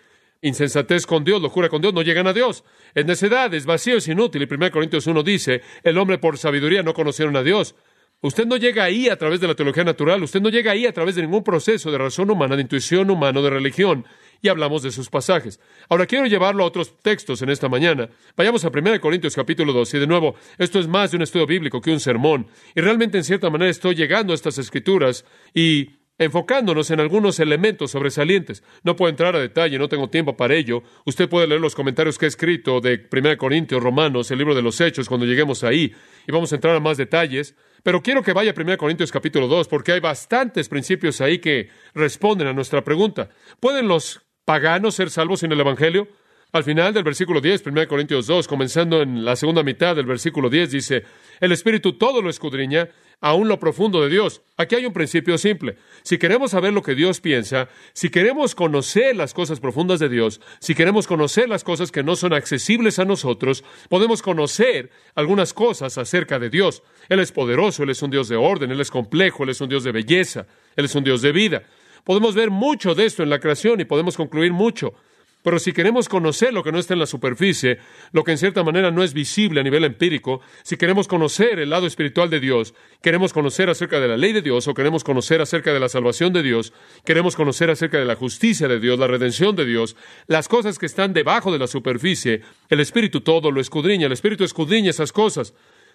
insensatez 0.43 1.07
con 1.07 1.25
Dios, 1.25 1.43
locura 1.43 1.69
con 1.69 1.81
Dios, 1.81 1.95
no 1.95 2.03
llegan 2.03 2.27
a 2.27 2.33
Dios. 2.33 2.65
Es 2.95 3.05
necedad, 3.05 3.53
es 3.55 3.67
vacío, 3.67 3.97
es 3.97 4.09
inútil. 4.09 4.43
Y 4.43 4.55
1 4.55 4.71
Corintios 4.71 5.07
1 5.07 5.23
dice, 5.23 5.63
el 5.83 5.99
hombre 5.99 6.19
por 6.19 6.39
sabiduría 6.39 6.83
no 6.83 6.95
conocieron 6.95 7.37
a 7.37 7.43
Dios. 7.43 7.75
Usted 8.21 8.47
no 8.47 8.57
llega 8.57 8.83
ahí 8.83 9.09
a 9.09 9.17
través 9.17 9.41
de 9.41 9.47
la 9.47 9.55
teología 9.55 9.85
natural, 9.85 10.21
usted 10.25 10.41
no 10.41 10.49
llega 10.49 10.73
ahí 10.73 10.87
a 10.87 10.93
través 10.93 11.15
de 11.15 11.23
ningún 11.23 11.45
proceso 11.45 11.93
de 11.93 11.99
razón 11.99 12.29
humana, 12.29 12.57
de 12.57 12.63
intuición 12.63 13.11
humana, 13.11 13.41
de 13.41 13.51
religión. 13.51 14.07
Y 14.43 14.49
hablamos 14.49 14.83
de 14.83 14.91
sus 14.91 15.09
pasajes. 15.09 15.61
Ahora 15.89 16.07
quiero 16.07 16.27
llevarlo 16.27 16.65
a 16.65 16.67
otros 16.67 16.97
textos 17.01 17.43
en 17.43 17.51
esta 17.51 17.69
mañana. 17.69 18.09
Vayamos 18.37 18.65
a 18.65 18.69
1 18.69 19.01
Corintios 19.01 19.35
capítulo 19.35 19.73
2. 19.73 19.95
Y 19.95 19.99
de 19.99 20.07
nuevo, 20.07 20.37
esto 20.59 20.79
es 20.79 20.87
más 20.87 21.11
de 21.11 21.17
un 21.17 21.23
estudio 21.23 21.47
bíblico 21.47 21.81
que 21.81 21.93
un 21.93 21.99
sermón. 21.99 22.47
Y 22.75 22.81
realmente 22.81 23.19
en 23.19 23.25
cierta 23.25 23.51
manera 23.51 23.71
estoy 23.71 23.97
llegando 23.97 24.33
a 24.33 24.37
estas 24.37 24.59
escrituras 24.59 25.25
y 25.55 25.98
enfocándonos 26.19 26.91
en 26.91 27.01
algunos 27.01 27.41
elementos 27.41 27.93
sobresalientes. 27.93 28.63
No 28.83 28.97
puedo 28.97 29.11
entrar 29.11 29.37
a 29.37 29.41
detalle, 29.41 29.79
no 29.79 29.89
tengo 29.89 30.11
tiempo 30.11 30.37
para 30.37 30.55
ello. 30.55 30.83
Usted 31.05 31.29
puede 31.29 31.47
leer 31.47 31.61
los 31.61 31.75
comentarios 31.75 32.19
que 32.19 32.27
he 32.27 32.29
escrito 32.29 32.81
de 32.81 33.09
1 33.11 33.39
Corintios, 33.39 33.83
Romanos, 33.83 34.31
el 34.31 34.39
libro 34.39 34.55
de 34.55 34.63
los 34.63 34.81
Hechos, 34.81 35.09
cuando 35.09 35.27
lleguemos 35.27 35.65
ahí, 35.65 35.95
y 36.27 36.33
vamos 36.33 36.53
a 36.53 36.57
entrar 36.57 36.75
a 36.75 36.81
más 36.81 36.97
detalles. 36.97 37.55
Pero 37.83 38.03
quiero 38.03 38.23
que 38.23 38.33
vaya 38.33 38.51
a 38.51 38.61
1 38.61 38.77
Corintios 38.77 39.13
capítulo 39.13 39.47
2, 39.47 39.69
porque 39.69 39.93
hay 39.93 40.01
bastantes 40.01 40.69
principios 40.69 41.21
ahí 41.21 41.39
que 41.39 41.71
responden 41.95 42.49
a 42.49 42.53
nuestra 42.53 42.83
pregunta. 42.83 43.31
¿Pueden 43.61 43.87
los 43.87 44.23
paganos 44.45 44.97
ser 44.97 45.11
salvos 45.11 45.41
sin 45.41 45.53
el 45.53 45.61
Evangelio? 45.61 46.09
Al 46.51 46.65
final 46.65 46.95
del 46.95 47.05
versículo 47.05 47.43
10, 47.43 47.67
1 47.67 47.87
Corintios 47.87 48.27
2, 48.27 48.49
comenzando 48.49 49.03
en 49.03 49.23
la 49.23 49.37
segunda 49.37 49.63
mitad 49.63 49.95
del 49.95 50.07
versículo 50.07 50.49
10, 50.49 50.71
dice, 50.71 51.05
el 51.41 51.53
Espíritu 51.53 51.99
todo 51.99 52.23
lo 52.23 52.31
escudriña, 52.31 52.89
aún 53.21 53.49
lo 53.49 53.59
profundo 53.59 54.03
de 54.03 54.09
Dios. 54.09 54.43
Aquí 54.57 54.77
hay 54.77 54.87
un 54.87 54.93
principio 54.93 55.39
simple. 55.39 55.77
Si 56.03 56.19
queremos 56.19 56.53
saber 56.53 56.73
lo 56.73 56.83
que 56.83 56.95
Dios 56.95 57.21
piensa, 57.21 57.69
si 57.93 58.11
queremos 58.11 58.55
conocer 58.55 59.17
las 59.17 59.35
cosas 59.35 59.61
profundas 59.61 59.99
de 60.01 60.09
Dios, 60.09 60.41
si 60.61 60.75
queremos 60.75 61.07
conocer 61.07 61.49
las 61.49 61.65
cosas 61.65 61.91
que 61.91 62.03
no 62.03 62.17
son 62.17 62.33
accesibles 62.33 62.99
a 62.99 63.05
nosotros, 63.05 63.65
podemos 63.89 64.23
conocer 64.23 64.91
algunas 65.15 65.53
cosas 65.53 65.99
acerca 65.99 66.39
de 66.39 66.51
Dios. 66.51 66.83
Él 67.09 67.21
es 67.21 67.33
poderoso, 67.33 67.83
Él 67.83 67.91
es 67.91 68.03
un 68.03 68.11
Dios 68.11 68.29
de 68.29 68.37
orden, 68.37 68.71
Él 68.71 68.81
es 68.81 68.91
complejo, 68.91 69.45
Él 69.45 69.51
es 69.51 69.61
un 69.61 69.69
Dios 69.69 69.85
de 69.85 69.93
belleza, 69.93 70.47
Él 70.77 70.85
es 70.85 70.95
un 70.95 71.05
Dios 71.05 71.23
de 71.23 71.33
vida. 71.33 71.63
Podemos 72.05 72.35
ver 72.35 72.51
mucho 72.51 72.95
de 72.95 73.05
esto 73.05 73.23
en 73.23 73.31
la 73.31 73.41
creación 73.41 73.81
y 73.81 73.85
podemos 73.85 74.17
concluir 74.17 74.53
mucho. 74.53 74.95
Pero 75.43 75.59
si 75.61 75.73
queremos 75.73 76.09
conocer 76.09 76.53
lo 76.53 76.65
que 76.65 76.73
no 76.73 76.79
está 76.79 76.95
en 76.95 77.01
la 77.01 77.07
superficie, 77.07 77.79
lo 78.13 78.25
que 78.25 78.33
en 78.33 78.39
cierta 78.39 78.65
manera 78.65 78.91
no 78.91 79.05
es 79.05 79.15
visible 79.15 79.61
a 79.61 79.63
nivel 79.63 79.85
empírico, 79.85 80.41
si 80.65 80.77
queremos 80.77 81.07
conocer 81.07 81.61
el 81.61 81.71
lado 81.71 81.87
espiritual 81.87 82.29
de 82.29 82.41
Dios, 82.41 82.75
queremos 83.03 83.33
conocer 83.33 83.71
acerca 83.71 84.01
de 84.01 84.09
la 84.09 84.17
ley 84.17 84.33
de 84.33 84.43
Dios 84.43 84.67
o 84.67 84.75
queremos 84.75 85.05
conocer 85.05 85.41
acerca 85.41 85.73
de 85.73 85.79
la 85.79 85.89
salvación 85.89 86.33
de 86.33 86.43
Dios, 86.43 86.73
queremos 87.05 87.37
conocer 87.37 87.71
acerca 87.71 87.99
de 87.99 88.05
la 88.05 88.17
justicia 88.17 88.67
de 88.67 88.81
Dios, 88.81 88.99
la 88.99 89.07
redención 89.07 89.55
de 89.55 89.65
Dios, 89.65 89.97
las 90.27 90.49
cosas 90.49 90.77
que 90.79 90.87
están 90.87 91.13
debajo 91.13 91.53
de 91.53 91.61
la 91.61 91.69
superficie, 91.69 92.43
el 92.69 92.81
Espíritu 92.81 93.21
todo 93.21 93.53
lo 93.53 93.61
escudriña, 93.61 94.07
el 94.07 94.13
Espíritu 94.13 94.43
escudriña 94.43 94.91
esas 94.91 95.13
cosas. 95.13 95.55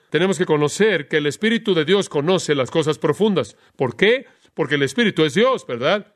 Tenemos 0.09 0.37
que 0.37 0.45
conocer 0.45 1.07
que 1.07 1.17
el 1.17 1.25
Espíritu 1.25 1.73
de 1.73 1.85
Dios 1.85 2.07
conoce 2.07 2.55
las 2.55 2.71
cosas 2.71 2.97
profundas. 2.97 3.57
¿Por 3.75 3.97
qué? 3.97 4.27
Porque 4.53 4.75
el 4.75 4.83
Espíritu 4.83 5.25
es 5.25 5.33
Dios, 5.33 5.65
¿verdad? 5.67 6.12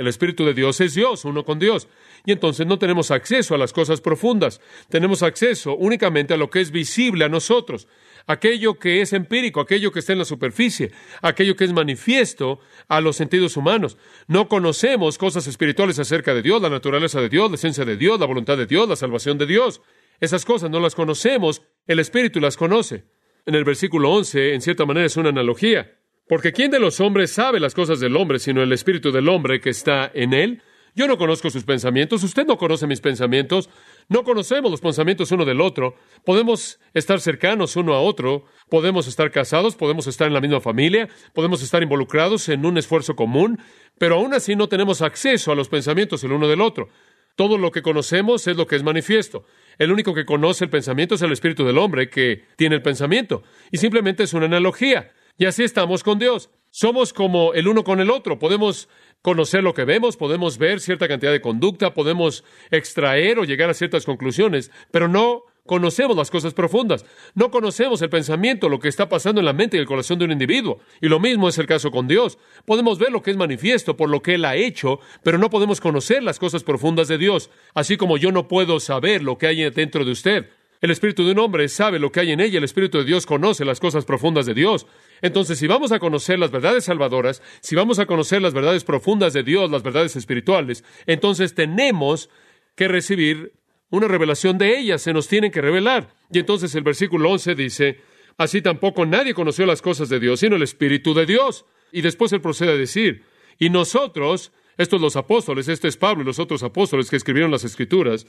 El 0.00 0.06
Espíritu 0.06 0.46
de 0.46 0.54
Dios 0.54 0.80
es 0.80 0.94
Dios, 0.94 1.26
uno 1.26 1.44
con 1.44 1.58
Dios. 1.58 1.86
Y 2.24 2.32
entonces 2.32 2.66
no 2.66 2.78
tenemos 2.78 3.10
acceso 3.10 3.54
a 3.54 3.58
las 3.58 3.74
cosas 3.74 4.00
profundas. 4.00 4.58
Tenemos 4.88 5.22
acceso 5.22 5.76
únicamente 5.76 6.32
a 6.32 6.38
lo 6.38 6.48
que 6.48 6.62
es 6.62 6.70
visible 6.70 7.26
a 7.26 7.28
nosotros. 7.28 7.86
Aquello 8.26 8.78
que 8.78 9.02
es 9.02 9.12
empírico, 9.12 9.60
aquello 9.60 9.92
que 9.92 9.98
está 9.98 10.14
en 10.14 10.20
la 10.20 10.24
superficie, 10.24 10.90
aquello 11.20 11.54
que 11.54 11.64
es 11.64 11.74
manifiesto 11.74 12.60
a 12.88 13.02
los 13.02 13.16
sentidos 13.16 13.58
humanos. 13.58 13.98
No 14.26 14.48
conocemos 14.48 15.18
cosas 15.18 15.46
espirituales 15.46 15.98
acerca 15.98 16.32
de 16.32 16.40
Dios, 16.40 16.62
la 16.62 16.70
naturaleza 16.70 17.20
de 17.20 17.28
Dios, 17.28 17.50
la 17.50 17.56
esencia 17.56 17.84
de 17.84 17.98
Dios, 17.98 18.18
la 18.18 18.24
voluntad 18.24 18.56
de 18.56 18.64
Dios, 18.64 18.88
la 18.88 18.96
salvación 18.96 19.36
de 19.36 19.44
Dios. 19.44 19.82
Esas 20.18 20.46
cosas 20.46 20.70
no 20.70 20.80
las 20.80 20.94
conocemos, 20.94 21.60
el 21.86 21.98
Espíritu 21.98 22.40
las 22.40 22.56
conoce. 22.56 23.04
En 23.44 23.54
el 23.54 23.64
versículo 23.64 24.10
11, 24.12 24.54
en 24.54 24.62
cierta 24.62 24.86
manera, 24.86 25.04
es 25.04 25.18
una 25.18 25.28
analogía. 25.28 25.99
Porque 26.30 26.52
¿quién 26.52 26.70
de 26.70 26.78
los 26.78 27.00
hombres 27.00 27.32
sabe 27.32 27.58
las 27.58 27.74
cosas 27.74 27.98
del 27.98 28.14
hombre 28.14 28.38
sino 28.38 28.62
el 28.62 28.72
espíritu 28.72 29.10
del 29.10 29.28
hombre 29.28 29.60
que 29.60 29.70
está 29.70 30.12
en 30.14 30.32
él? 30.32 30.62
Yo 30.94 31.08
no 31.08 31.18
conozco 31.18 31.50
sus 31.50 31.64
pensamientos, 31.64 32.22
usted 32.22 32.46
no 32.46 32.56
conoce 32.56 32.86
mis 32.86 33.00
pensamientos, 33.00 33.68
no 34.08 34.22
conocemos 34.22 34.70
los 34.70 34.80
pensamientos 34.80 35.32
uno 35.32 35.44
del 35.44 35.60
otro, 35.60 35.96
podemos 36.24 36.78
estar 36.94 37.18
cercanos 37.18 37.74
uno 37.74 37.94
a 37.94 38.00
otro, 38.00 38.44
podemos 38.68 39.08
estar 39.08 39.32
casados, 39.32 39.74
podemos 39.74 40.06
estar 40.06 40.28
en 40.28 40.34
la 40.34 40.40
misma 40.40 40.60
familia, 40.60 41.08
podemos 41.34 41.64
estar 41.64 41.82
involucrados 41.82 42.48
en 42.48 42.64
un 42.64 42.78
esfuerzo 42.78 43.16
común, 43.16 43.58
pero 43.98 44.14
aún 44.14 44.32
así 44.32 44.54
no 44.54 44.68
tenemos 44.68 45.02
acceso 45.02 45.50
a 45.50 45.56
los 45.56 45.68
pensamientos 45.68 46.22
el 46.22 46.30
uno 46.30 46.46
del 46.46 46.60
otro. 46.60 46.90
Todo 47.34 47.58
lo 47.58 47.72
que 47.72 47.82
conocemos 47.82 48.46
es 48.46 48.56
lo 48.56 48.68
que 48.68 48.76
es 48.76 48.84
manifiesto. 48.84 49.46
El 49.78 49.90
único 49.90 50.14
que 50.14 50.24
conoce 50.24 50.62
el 50.62 50.70
pensamiento 50.70 51.16
es 51.16 51.22
el 51.22 51.32
espíritu 51.32 51.64
del 51.64 51.78
hombre 51.78 52.08
que 52.08 52.44
tiene 52.54 52.76
el 52.76 52.82
pensamiento, 52.82 53.42
y 53.72 53.78
simplemente 53.78 54.22
es 54.22 54.32
una 54.32 54.46
analogía. 54.46 55.10
Y 55.40 55.46
así 55.46 55.64
estamos 55.64 56.04
con 56.04 56.18
Dios. 56.18 56.50
Somos 56.68 57.14
como 57.14 57.54
el 57.54 57.66
uno 57.66 57.82
con 57.82 57.98
el 57.98 58.10
otro. 58.10 58.38
Podemos 58.38 58.90
conocer 59.22 59.62
lo 59.62 59.72
que 59.72 59.86
vemos, 59.86 60.18
podemos 60.18 60.58
ver 60.58 60.80
cierta 60.80 61.08
cantidad 61.08 61.32
de 61.32 61.40
conducta, 61.40 61.94
podemos 61.94 62.44
extraer 62.70 63.38
o 63.38 63.44
llegar 63.44 63.70
a 63.70 63.74
ciertas 63.74 64.04
conclusiones, 64.04 64.70
pero 64.90 65.08
no 65.08 65.44
conocemos 65.64 66.14
las 66.14 66.30
cosas 66.30 66.52
profundas. 66.52 67.06
No 67.34 67.50
conocemos 67.50 68.02
el 68.02 68.10
pensamiento, 68.10 68.68
lo 68.68 68.80
que 68.80 68.88
está 68.88 69.08
pasando 69.08 69.40
en 69.40 69.46
la 69.46 69.54
mente 69.54 69.78
y 69.78 69.80
el 69.80 69.86
corazón 69.86 70.18
de 70.18 70.26
un 70.26 70.32
individuo. 70.32 70.80
Y 71.00 71.08
lo 71.08 71.20
mismo 71.20 71.48
es 71.48 71.56
el 71.56 71.66
caso 71.66 71.90
con 71.90 72.06
Dios. 72.06 72.36
Podemos 72.66 72.98
ver 72.98 73.10
lo 73.10 73.22
que 73.22 73.30
es 73.30 73.38
manifiesto 73.38 73.96
por 73.96 74.10
lo 74.10 74.20
que 74.20 74.34
Él 74.34 74.44
ha 74.44 74.56
hecho, 74.56 75.00
pero 75.22 75.38
no 75.38 75.48
podemos 75.48 75.80
conocer 75.80 76.22
las 76.22 76.38
cosas 76.38 76.64
profundas 76.64 77.08
de 77.08 77.16
Dios, 77.16 77.48
así 77.72 77.96
como 77.96 78.18
yo 78.18 78.30
no 78.30 78.46
puedo 78.46 78.78
saber 78.78 79.22
lo 79.22 79.38
que 79.38 79.46
hay 79.46 79.70
dentro 79.70 80.04
de 80.04 80.10
usted. 80.10 80.50
El 80.82 80.90
espíritu 80.90 81.26
de 81.26 81.32
un 81.32 81.38
hombre 81.38 81.68
sabe 81.68 81.98
lo 81.98 82.10
que 82.10 82.20
hay 82.20 82.32
en 82.32 82.40
ella, 82.40 82.56
el 82.56 82.64
espíritu 82.64 82.98
de 82.98 83.04
Dios 83.04 83.26
conoce 83.26 83.66
las 83.66 83.80
cosas 83.80 84.06
profundas 84.06 84.46
de 84.46 84.54
Dios. 84.54 84.86
Entonces, 85.22 85.58
si 85.58 85.66
vamos 85.66 85.92
a 85.92 85.98
conocer 85.98 86.38
las 86.38 86.50
verdades 86.50 86.84
salvadoras, 86.84 87.42
si 87.60 87.74
vamos 87.74 87.98
a 87.98 88.06
conocer 88.06 88.40
las 88.40 88.54
verdades 88.54 88.84
profundas 88.84 89.32
de 89.32 89.42
Dios, 89.42 89.70
las 89.70 89.82
verdades 89.82 90.16
espirituales, 90.16 90.84
entonces 91.06 91.54
tenemos 91.54 92.30
que 92.74 92.88
recibir 92.88 93.52
una 93.90 94.08
revelación 94.08 94.56
de 94.56 94.78
ellas, 94.78 95.02
se 95.02 95.12
nos 95.12 95.28
tienen 95.28 95.50
que 95.50 95.60
revelar. 95.60 96.14
Y 96.32 96.38
entonces 96.38 96.74
el 96.74 96.84
versículo 96.84 97.30
11 97.30 97.54
dice, 97.54 98.00
así 98.38 98.62
tampoco 98.62 99.04
nadie 99.04 99.34
conoció 99.34 99.66
las 99.66 99.82
cosas 99.82 100.08
de 100.08 100.20
Dios, 100.20 100.40
sino 100.40 100.56
el 100.56 100.62
espíritu 100.62 101.12
de 101.12 101.26
Dios. 101.26 101.64
Y 101.92 102.02
después 102.02 102.32
él 102.32 102.40
procede 102.40 102.72
a 102.72 102.76
decir, 102.76 103.24
y 103.58 103.68
nosotros, 103.68 104.52
estos 104.78 105.00
los 105.00 105.16
apóstoles, 105.16 105.68
este 105.68 105.88
es 105.88 105.96
Pablo 105.96 106.22
y 106.22 106.26
los 106.26 106.38
otros 106.38 106.62
apóstoles 106.62 107.10
que 107.10 107.16
escribieron 107.16 107.50
las 107.50 107.64
escrituras, 107.64 108.26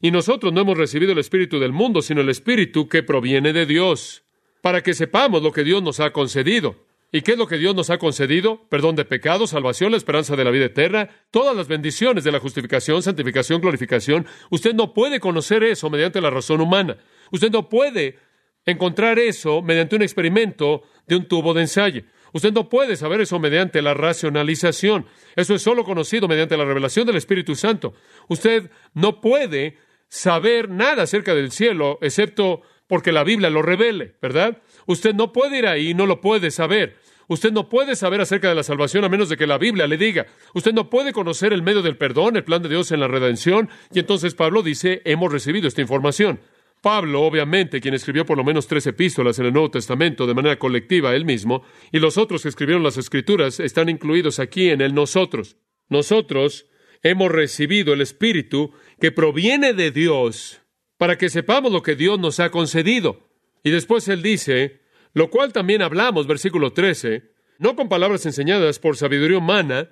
y 0.00 0.10
nosotros 0.10 0.52
no 0.52 0.60
hemos 0.60 0.76
recibido 0.76 1.12
el 1.12 1.18
Espíritu 1.18 1.58
del 1.58 1.72
mundo, 1.72 2.02
sino 2.02 2.20
el 2.20 2.28
Espíritu 2.28 2.88
que 2.88 3.02
proviene 3.02 3.52
de 3.52 3.64
Dios, 3.64 4.23
para 4.64 4.82
que 4.82 4.94
sepamos 4.94 5.42
lo 5.42 5.52
que 5.52 5.62
Dios 5.62 5.82
nos 5.82 6.00
ha 6.00 6.10
concedido. 6.14 6.86
¿Y 7.12 7.20
qué 7.20 7.32
es 7.32 7.38
lo 7.38 7.46
que 7.46 7.58
Dios 7.58 7.74
nos 7.74 7.90
ha 7.90 7.98
concedido? 7.98 8.66
Perdón 8.70 8.96
de 8.96 9.04
pecados, 9.04 9.50
salvación, 9.50 9.90
la 9.90 9.98
esperanza 9.98 10.36
de 10.36 10.42
la 10.42 10.50
vida 10.50 10.64
eterna, 10.64 11.10
todas 11.30 11.54
las 11.54 11.68
bendiciones 11.68 12.24
de 12.24 12.32
la 12.32 12.40
justificación, 12.40 13.02
santificación, 13.02 13.60
glorificación. 13.60 14.26
Usted 14.48 14.72
no 14.72 14.94
puede 14.94 15.20
conocer 15.20 15.62
eso 15.64 15.90
mediante 15.90 16.18
la 16.22 16.30
razón 16.30 16.62
humana. 16.62 16.96
Usted 17.30 17.50
no 17.50 17.68
puede 17.68 18.16
encontrar 18.64 19.18
eso 19.18 19.60
mediante 19.60 19.96
un 19.96 20.02
experimento 20.02 20.84
de 21.06 21.16
un 21.16 21.28
tubo 21.28 21.52
de 21.52 21.60
ensayo. 21.60 22.02
Usted 22.32 22.54
no 22.54 22.70
puede 22.70 22.96
saber 22.96 23.20
eso 23.20 23.38
mediante 23.38 23.82
la 23.82 23.92
racionalización. 23.92 25.04
Eso 25.36 25.54
es 25.54 25.60
solo 25.60 25.84
conocido 25.84 26.26
mediante 26.26 26.56
la 26.56 26.64
revelación 26.64 27.06
del 27.06 27.16
Espíritu 27.16 27.54
Santo. 27.54 27.92
Usted 28.28 28.70
no 28.94 29.20
puede 29.20 29.76
saber 30.08 30.70
nada 30.70 31.02
acerca 31.02 31.34
del 31.34 31.50
cielo 31.50 31.98
excepto 32.00 32.62
porque 32.86 33.12
la 33.12 33.24
Biblia 33.24 33.50
lo 33.50 33.62
revele, 33.62 34.16
¿verdad? 34.20 34.62
Usted 34.86 35.14
no 35.14 35.32
puede 35.32 35.58
ir 35.58 35.66
ahí, 35.66 35.94
no 35.94 36.06
lo 36.06 36.20
puede 36.20 36.50
saber. 36.50 36.96
Usted 37.26 37.52
no 37.52 37.68
puede 37.68 37.96
saber 37.96 38.20
acerca 38.20 38.48
de 38.48 38.54
la 38.54 38.62
salvación 38.62 39.04
a 39.04 39.08
menos 39.08 39.28
de 39.28 39.36
que 39.36 39.46
la 39.46 39.56
Biblia 39.56 39.86
le 39.86 39.96
diga. 39.96 40.26
Usted 40.52 40.72
no 40.72 40.90
puede 40.90 41.12
conocer 41.12 41.52
el 41.52 41.62
medio 41.62 41.80
del 41.80 41.96
perdón, 41.96 42.36
el 42.36 42.44
plan 42.44 42.62
de 42.62 42.68
Dios 42.68 42.92
en 42.92 43.00
la 43.00 43.08
redención. 43.08 43.70
Y 43.92 44.00
entonces 44.00 44.34
Pablo 44.34 44.62
dice, 44.62 45.00
hemos 45.04 45.32
recibido 45.32 45.66
esta 45.66 45.80
información. 45.80 46.40
Pablo, 46.82 47.22
obviamente, 47.22 47.80
quien 47.80 47.94
escribió 47.94 48.26
por 48.26 48.36
lo 48.36 48.44
menos 48.44 48.66
tres 48.66 48.86
epístolas 48.86 49.38
en 49.38 49.46
el 49.46 49.54
Nuevo 49.54 49.70
Testamento 49.70 50.26
de 50.26 50.34
manera 50.34 50.58
colectiva 50.58 51.14
él 51.14 51.24
mismo, 51.24 51.62
y 51.90 51.98
los 51.98 52.18
otros 52.18 52.42
que 52.42 52.50
escribieron 52.50 52.82
las 52.82 52.98
Escrituras 52.98 53.58
están 53.58 53.88
incluidos 53.88 54.38
aquí 54.38 54.68
en 54.68 54.82
el 54.82 54.94
nosotros. 54.94 55.56
Nosotros 55.88 56.66
hemos 57.02 57.32
recibido 57.32 57.94
el 57.94 58.02
Espíritu 58.02 58.74
que 59.00 59.12
proviene 59.12 59.72
de 59.72 59.92
Dios 59.92 60.60
para 60.96 61.18
que 61.18 61.28
sepamos 61.28 61.72
lo 61.72 61.82
que 61.82 61.96
Dios 61.96 62.18
nos 62.18 62.40
ha 62.40 62.50
concedido. 62.50 63.28
Y 63.62 63.70
después 63.70 64.08
él 64.08 64.22
dice, 64.22 64.80
lo 65.12 65.30
cual 65.30 65.52
también 65.52 65.82
hablamos, 65.82 66.26
versículo 66.26 66.72
13, 66.72 67.32
no 67.58 67.76
con 67.76 67.88
palabras 67.88 68.26
enseñadas 68.26 68.78
por 68.78 68.96
sabiduría 68.96 69.38
humana, 69.38 69.90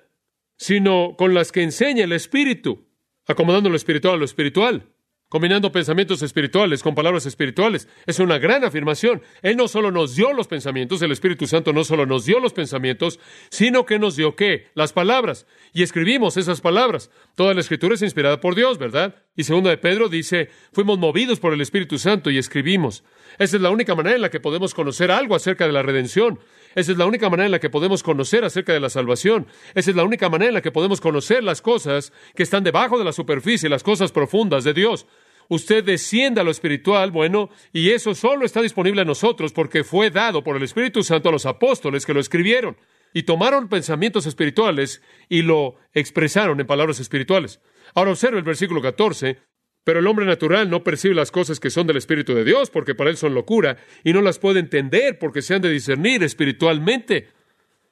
sino 0.57 1.15
con 1.17 1.33
las 1.33 1.51
que 1.51 1.63
enseña 1.63 2.03
el 2.03 2.11
Espíritu, 2.11 2.87
acomodando 3.25 3.69
lo 3.69 3.75
espiritual 3.75 4.15
a 4.15 4.17
lo 4.17 4.25
espiritual 4.25 4.92
combinando 5.33 5.71
pensamientos 5.71 6.21
espirituales 6.21 6.83
con 6.83 6.93
palabras 6.93 7.25
espirituales. 7.25 7.87
Es 8.05 8.19
una 8.19 8.37
gran 8.37 8.63
afirmación. 8.63 9.23
Él 9.41 9.57
no 9.57 9.67
solo 9.67 9.89
nos 9.89 10.15
dio 10.15 10.31
los 10.31 10.47
pensamientos, 10.47 11.01
el 11.01 11.11
Espíritu 11.11 11.47
Santo 11.47 11.73
no 11.73 11.83
solo 11.83 12.05
nos 12.05 12.25
dio 12.25 12.39
los 12.39 12.53
pensamientos, 12.53 13.19
sino 13.49 13.83
que 13.87 13.97
nos 13.97 14.15
dio 14.15 14.35
qué? 14.35 14.67
Las 14.75 14.93
palabras. 14.93 15.47
Y 15.73 15.81
escribimos 15.81 16.37
esas 16.37 16.61
palabras. 16.61 17.09
Toda 17.33 17.55
la 17.55 17.61
escritura 17.61 17.95
es 17.95 18.03
inspirada 18.03 18.39
por 18.39 18.53
Dios, 18.53 18.77
¿verdad? 18.77 19.15
Y 19.35 19.45
segunda 19.45 19.71
de 19.71 19.77
Pedro 19.79 20.07
dice, 20.07 20.51
fuimos 20.71 20.99
movidos 20.99 21.39
por 21.39 21.51
el 21.51 21.61
Espíritu 21.61 21.97
Santo 21.97 22.29
y 22.29 22.37
escribimos. 22.37 23.03
Esa 23.39 23.55
es 23.55 23.61
la 23.63 23.71
única 23.71 23.95
manera 23.95 24.15
en 24.15 24.21
la 24.21 24.29
que 24.29 24.39
podemos 24.39 24.75
conocer 24.75 25.09
algo 25.09 25.33
acerca 25.33 25.65
de 25.65 25.73
la 25.73 25.81
redención. 25.81 26.39
Esa 26.75 26.91
es 26.91 26.97
la 26.99 27.07
única 27.07 27.29
manera 27.29 27.45
en 27.45 27.51
la 27.51 27.59
que 27.59 27.71
podemos 27.71 28.03
conocer 28.03 28.43
acerca 28.45 28.73
de 28.73 28.79
la 28.79 28.89
salvación. 28.89 29.47
Esa 29.73 29.89
es 29.89 29.95
la 29.95 30.03
única 30.03 30.29
manera 30.29 30.49
en 30.49 30.53
la 30.55 30.61
que 30.61 30.71
podemos 30.71 31.01
conocer 31.01 31.43
las 31.43 31.61
cosas 31.61 32.13
que 32.35 32.43
están 32.43 32.63
debajo 32.63 32.99
de 32.99 33.05
la 33.05 33.13
superficie, 33.13 33.69
las 33.69 33.83
cosas 33.83 34.11
profundas 34.11 34.63
de 34.63 34.73
Dios. 34.73 35.07
Usted 35.49 35.83
desciende 35.83 36.41
a 36.41 36.43
lo 36.43 36.51
espiritual, 36.51 37.11
bueno, 37.11 37.49
y 37.71 37.91
eso 37.91 38.15
solo 38.15 38.45
está 38.45 38.61
disponible 38.61 39.01
a 39.01 39.05
nosotros 39.05 39.51
porque 39.51 39.83
fue 39.83 40.09
dado 40.09 40.43
por 40.43 40.55
el 40.55 40.63
Espíritu 40.63 41.03
Santo 41.03 41.29
a 41.29 41.31
los 41.31 41.45
apóstoles 41.45 42.05
que 42.05 42.13
lo 42.13 42.19
escribieron 42.19 42.77
y 43.13 43.23
tomaron 43.23 43.69
pensamientos 43.69 44.25
espirituales 44.25 45.01
y 45.29 45.43
lo 45.43 45.75
expresaron 45.93 46.59
en 46.59 46.67
palabras 46.67 46.99
espirituales. 46.99 47.59
Ahora 47.93 48.11
observe 48.11 48.37
el 48.37 48.43
versículo 48.43 48.81
14. 48.81 49.37
Pero 49.83 49.99
el 49.99 50.07
hombre 50.07 50.25
natural 50.25 50.69
no 50.69 50.83
percibe 50.83 51.13
las 51.13 51.29
cosas 51.29 51.59
que 51.59 51.69
son 51.69 51.87
del 51.87 51.97
Espíritu 51.97 52.33
de 52.33 52.45
Dios, 52.45 52.69
porque 52.69 52.95
para 52.95 53.09
él 53.09 53.17
son 53.17 53.33
locura, 53.33 53.77
y 54.03 54.13
no 54.13 54.21
las 54.21 54.39
puede 54.39 54.61
entender 54.61 55.19
porque 55.19 55.41
se 55.41 55.55
han 55.55 55.61
de 55.61 55.69
discernir 55.69 56.23
espiritualmente. 56.23 57.27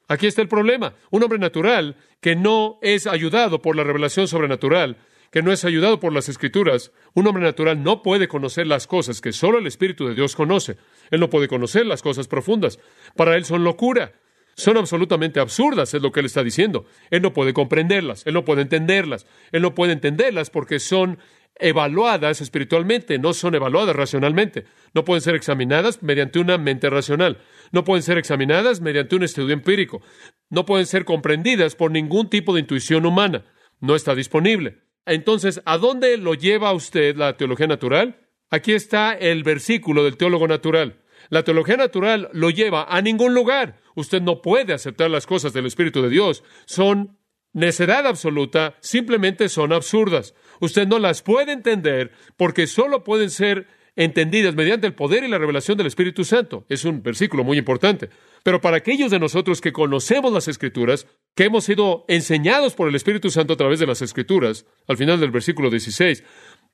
Aquí 0.08 0.26
está 0.26 0.40
el 0.40 0.48
problema. 0.48 0.94
Un 1.10 1.22
hombre 1.22 1.38
natural 1.38 1.96
que 2.20 2.34
no 2.34 2.78
es 2.80 3.06
ayudado 3.06 3.60
por 3.60 3.76
la 3.76 3.84
revelación 3.84 4.26
sobrenatural, 4.26 4.96
que 5.32 5.42
no 5.42 5.50
es 5.50 5.64
ayudado 5.64 5.98
por 5.98 6.12
las 6.12 6.28
Escrituras, 6.28 6.92
un 7.14 7.26
hombre 7.26 7.42
natural 7.42 7.82
no 7.82 8.02
puede 8.02 8.28
conocer 8.28 8.66
las 8.66 8.86
cosas 8.86 9.22
que 9.22 9.32
solo 9.32 9.58
el 9.58 9.66
Espíritu 9.66 10.06
de 10.06 10.14
Dios 10.14 10.36
conoce. 10.36 10.76
Él 11.10 11.20
no 11.20 11.30
puede 11.30 11.48
conocer 11.48 11.86
las 11.86 12.02
cosas 12.02 12.28
profundas. 12.28 12.78
Para 13.16 13.34
él 13.34 13.44
son 13.46 13.64
locura. 13.64 14.12
Son 14.54 14.76
absolutamente 14.76 15.40
absurdas, 15.40 15.94
es 15.94 16.02
lo 16.02 16.12
que 16.12 16.20
él 16.20 16.26
está 16.26 16.44
diciendo. 16.44 16.84
Él 17.10 17.22
no 17.22 17.32
puede 17.32 17.54
comprenderlas, 17.54 18.26
él 18.26 18.34
no 18.34 18.44
puede 18.44 18.60
entenderlas, 18.60 19.26
él 19.50 19.62
no 19.62 19.74
puede 19.74 19.94
entenderlas 19.94 20.50
porque 20.50 20.78
son 20.78 21.18
evaluadas 21.58 22.42
espiritualmente, 22.42 23.18
no 23.18 23.32
son 23.32 23.54
evaluadas 23.54 23.96
racionalmente. 23.96 24.66
No 24.92 25.06
pueden 25.06 25.22
ser 25.22 25.34
examinadas 25.34 26.02
mediante 26.02 26.40
una 26.40 26.58
mente 26.58 26.90
racional. 26.90 27.38
No 27.70 27.84
pueden 27.84 28.02
ser 28.02 28.18
examinadas 28.18 28.82
mediante 28.82 29.16
un 29.16 29.22
estudio 29.22 29.54
empírico. 29.54 30.02
No 30.50 30.66
pueden 30.66 30.84
ser 30.84 31.06
comprendidas 31.06 31.74
por 31.74 31.90
ningún 31.90 32.28
tipo 32.28 32.52
de 32.52 32.60
intuición 32.60 33.06
humana. 33.06 33.46
No 33.80 33.94
está 33.94 34.14
disponible. 34.14 34.82
Entonces, 35.06 35.60
¿a 35.64 35.78
dónde 35.78 36.16
lo 36.16 36.34
lleva 36.34 36.72
usted 36.72 37.16
la 37.16 37.36
teología 37.36 37.66
natural? 37.66 38.28
Aquí 38.50 38.72
está 38.72 39.12
el 39.12 39.42
versículo 39.42 40.04
del 40.04 40.16
teólogo 40.16 40.46
natural. 40.46 41.00
La 41.30 41.42
teología 41.42 41.76
natural 41.76 42.28
lo 42.32 42.50
lleva 42.50 42.84
a 42.84 43.00
ningún 43.00 43.34
lugar. 43.34 43.78
Usted 43.94 44.20
no 44.20 44.42
puede 44.42 44.72
aceptar 44.72 45.10
las 45.10 45.26
cosas 45.26 45.52
del 45.52 45.66
Espíritu 45.66 46.02
de 46.02 46.10
Dios. 46.10 46.44
Son 46.66 47.18
necedad 47.52 48.06
absoluta, 48.06 48.76
simplemente 48.80 49.48
son 49.48 49.72
absurdas. 49.72 50.34
Usted 50.60 50.86
no 50.86 50.98
las 50.98 51.22
puede 51.22 51.52
entender 51.52 52.12
porque 52.36 52.66
solo 52.66 53.04
pueden 53.04 53.30
ser 53.30 53.66
entendidas 53.96 54.54
mediante 54.54 54.86
el 54.86 54.94
poder 54.94 55.24
y 55.24 55.28
la 55.28 55.38
revelación 55.38 55.76
del 55.76 55.86
Espíritu 55.86 56.24
Santo. 56.24 56.64
Es 56.68 56.84
un 56.84 57.02
versículo 57.02 57.44
muy 57.44 57.58
importante. 57.58 58.08
Pero 58.42 58.60
para 58.60 58.78
aquellos 58.78 59.10
de 59.10 59.18
nosotros 59.18 59.60
que 59.60 59.72
conocemos 59.72 60.32
las 60.32 60.48
Escrituras, 60.48 61.06
que 61.34 61.44
hemos 61.44 61.64
sido 61.64 62.04
enseñados 62.08 62.74
por 62.74 62.88
el 62.88 62.94
Espíritu 62.94 63.30
Santo 63.30 63.52
a 63.52 63.56
través 63.56 63.80
de 63.80 63.86
las 63.86 64.02
Escrituras, 64.02 64.66
al 64.88 64.96
final 64.96 65.20
del 65.20 65.30
versículo 65.30 65.70
16, 65.70 66.24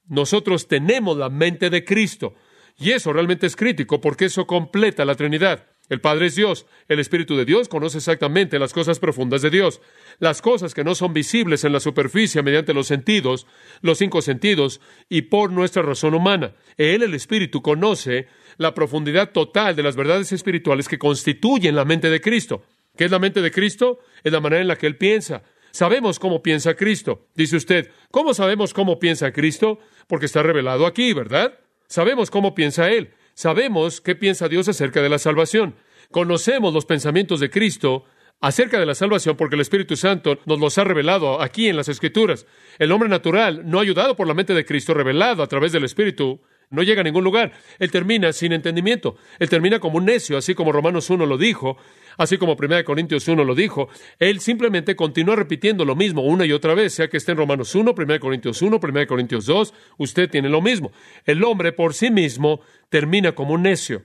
nosotros 0.06 0.68
tenemos 0.68 1.16
la 1.16 1.28
mente 1.28 1.70
de 1.70 1.84
Cristo. 1.84 2.34
Y 2.78 2.92
eso 2.92 3.12
realmente 3.12 3.46
es 3.46 3.56
crítico 3.56 4.00
porque 4.00 4.26
eso 4.26 4.46
completa 4.46 5.04
la 5.04 5.16
Trinidad. 5.16 5.66
El 5.88 6.00
Padre 6.00 6.26
es 6.26 6.34
Dios, 6.34 6.66
el 6.88 6.98
Espíritu 6.98 7.36
de 7.36 7.44
Dios 7.44 7.68
conoce 7.68 7.98
exactamente 7.98 8.58
las 8.58 8.72
cosas 8.72 8.98
profundas 8.98 9.42
de 9.42 9.50
Dios, 9.50 9.80
las 10.18 10.42
cosas 10.42 10.74
que 10.74 10.84
no 10.84 10.94
son 10.94 11.14
visibles 11.14 11.64
en 11.64 11.72
la 11.72 11.80
superficie 11.80 12.42
mediante 12.42 12.74
los 12.74 12.86
sentidos, 12.86 13.46
los 13.80 13.98
cinco 13.98 14.20
sentidos 14.20 14.80
y 15.08 15.22
por 15.22 15.50
nuestra 15.50 15.82
razón 15.82 16.14
humana. 16.14 16.54
Él, 16.76 17.02
el 17.02 17.14
Espíritu, 17.14 17.62
conoce 17.62 18.26
la 18.58 18.74
profundidad 18.74 19.30
total 19.30 19.76
de 19.76 19.82
las 19.82 19.96
verdades 19.96 20.32
espirituales 20.32 20.88
que 20.88 20.98
constituyen 20.98 21.74
la 21.74 21.84
mente 21.84 22.10
de 22.10 22.20
Cristo. 22.20 22.62
¿Qué 22.96 23.04
es 23.04 23.10
la 23.10 23.18
mente 23.18 23.40
de 23.40 23.50
Cristo? 23.50 24.00
Es 24.24 24.32
la 24.32 24.40
manera 24.40 24.60
en 24.60 24.68
la 24.68 24.76
que 24.76 24.86
Él 24.86 24.96
piensa. 24.96 25.42
Sabemos 25.70 26.18
cómo 26.18 26.42
piensa 26.42 26.74
Cristo. 26.74 27.28
Dice 27.34 27.56
usted, 27.56 27.90
¿cómo 28.10 28.34
sabemos 28.34 28.74
cómo 28.74 28.98
piensa 28.98 29.32
Cristo? 29.32 29.78
Porque 30.06 30.26
está 30.26 30.42
revelado 30.42 30.86
aquí, 30.86 31.12
¿verdad? 31.12 31.58
Sabemos 31.86 32.30
cómo 32.30 32.54
piensa 32.54 32.90
Él. 32.90 33.14
Sabemos 33.38 34.00
qué 34.00 34.16
piensa 34.16 34.48
Dios 34.48 34.68
acerca 34.68 35.00
de 35.00 35.08
la 35.08 35.20
salvación. 35.20 35.76
Conocemos 36.10 36.74
los 36.74 36.86
pensamientos 36.86 37.38
de 37.38 37.50
Cristo 37.50 38.04
acerca 38.40 38.80
de 38.80 38.86
la 38.86 38.96
salvación 38.96 39.36
porque 39.36 39.54
el 39.54 39.60
Espíritu 39.60 39.94
Santo 39.94 40.40
nos 40.44 40.58
los 40.58 40.76
ha 40.76 40.82
revelado 40.82 41.40
aquí 41.40 41.68
en 41.68 41.76
las 41.76 41.88
Escrituras. 41.88 42.46
El 42.80 42.90
hombre 42.90 43.08
natural, 43.08 43.62
no 43.64 43.78
ayudado 43.78 44.16
por 44.16 44.26
la 44.26 44.34
mente 44.34 44.54
de 44.54 44.64
Cristo, 44.64 44.92
revelado 44.92 45.44
a 45.44 45.46
través 45.46 45.70
del 45.70 45.84
Espíritu, 45.84 46.40
no 46.70 46.82
llega 46.82 47.02
a 47.02 47.04
ningún 47.04 47.22
lugar. 47.22 47.52
Él 47.78 47.92
termina 47.92 48.32
sin 48.32 48.52
entendimiento. 48.52 49.14
Él 49.38 49.48
termina 49.48 49.78
como 49.78 49.98
un 49.98 50.06
necio, 50.06 50.36
así 50.36 50.56
como 50.56 50.72
Romanos 50.72 51.08
1 51.08 51.24
lo 51.24 51.38
dijo, 51.38 51.76
así 52.18 52.36
como 52.36 52.56
1 52.60 52.84
Corintios 52.84 53.26
1 53.26 53.42
lo 53.42 53.54
dijo. 53.54 53.88
Él 54.18 54.40
simplemente 54.40 54.94
continúa 54.94 55.36
repitiendo 55.36 55.86
lo 55.86 55.96
mismo 55.96 56.22
una 56.22 56.44
y 56.44 56.52
otra 56.52 56.74
vez, 56.74 56.92
sea 56.92 57.08
que 57.08 57.16
esté 57.16 57.32
en 57.32 57.38
Romanos 57.38 57.74
1, 57.74 57.94
1 57.96 58.20
Corintios 58.20 58.60
1, 58.60 58.78
1 58.82 59.06
Corintios 59.06 59.46
2, 59.46 59.72
usted 59.96 60.28
tiene 60.28 60.50
lo 60.50 60.60
mismo. 60.60 60.92
El 61.24 61.42
hombre 61.44 61.72
por 61.72 61.94
sí 61.94 62.10
mismo 62.10 62.60
termina 62.90 63.32
como 63.32 63.54
un 63.54 63.62
necio 63.62 64.04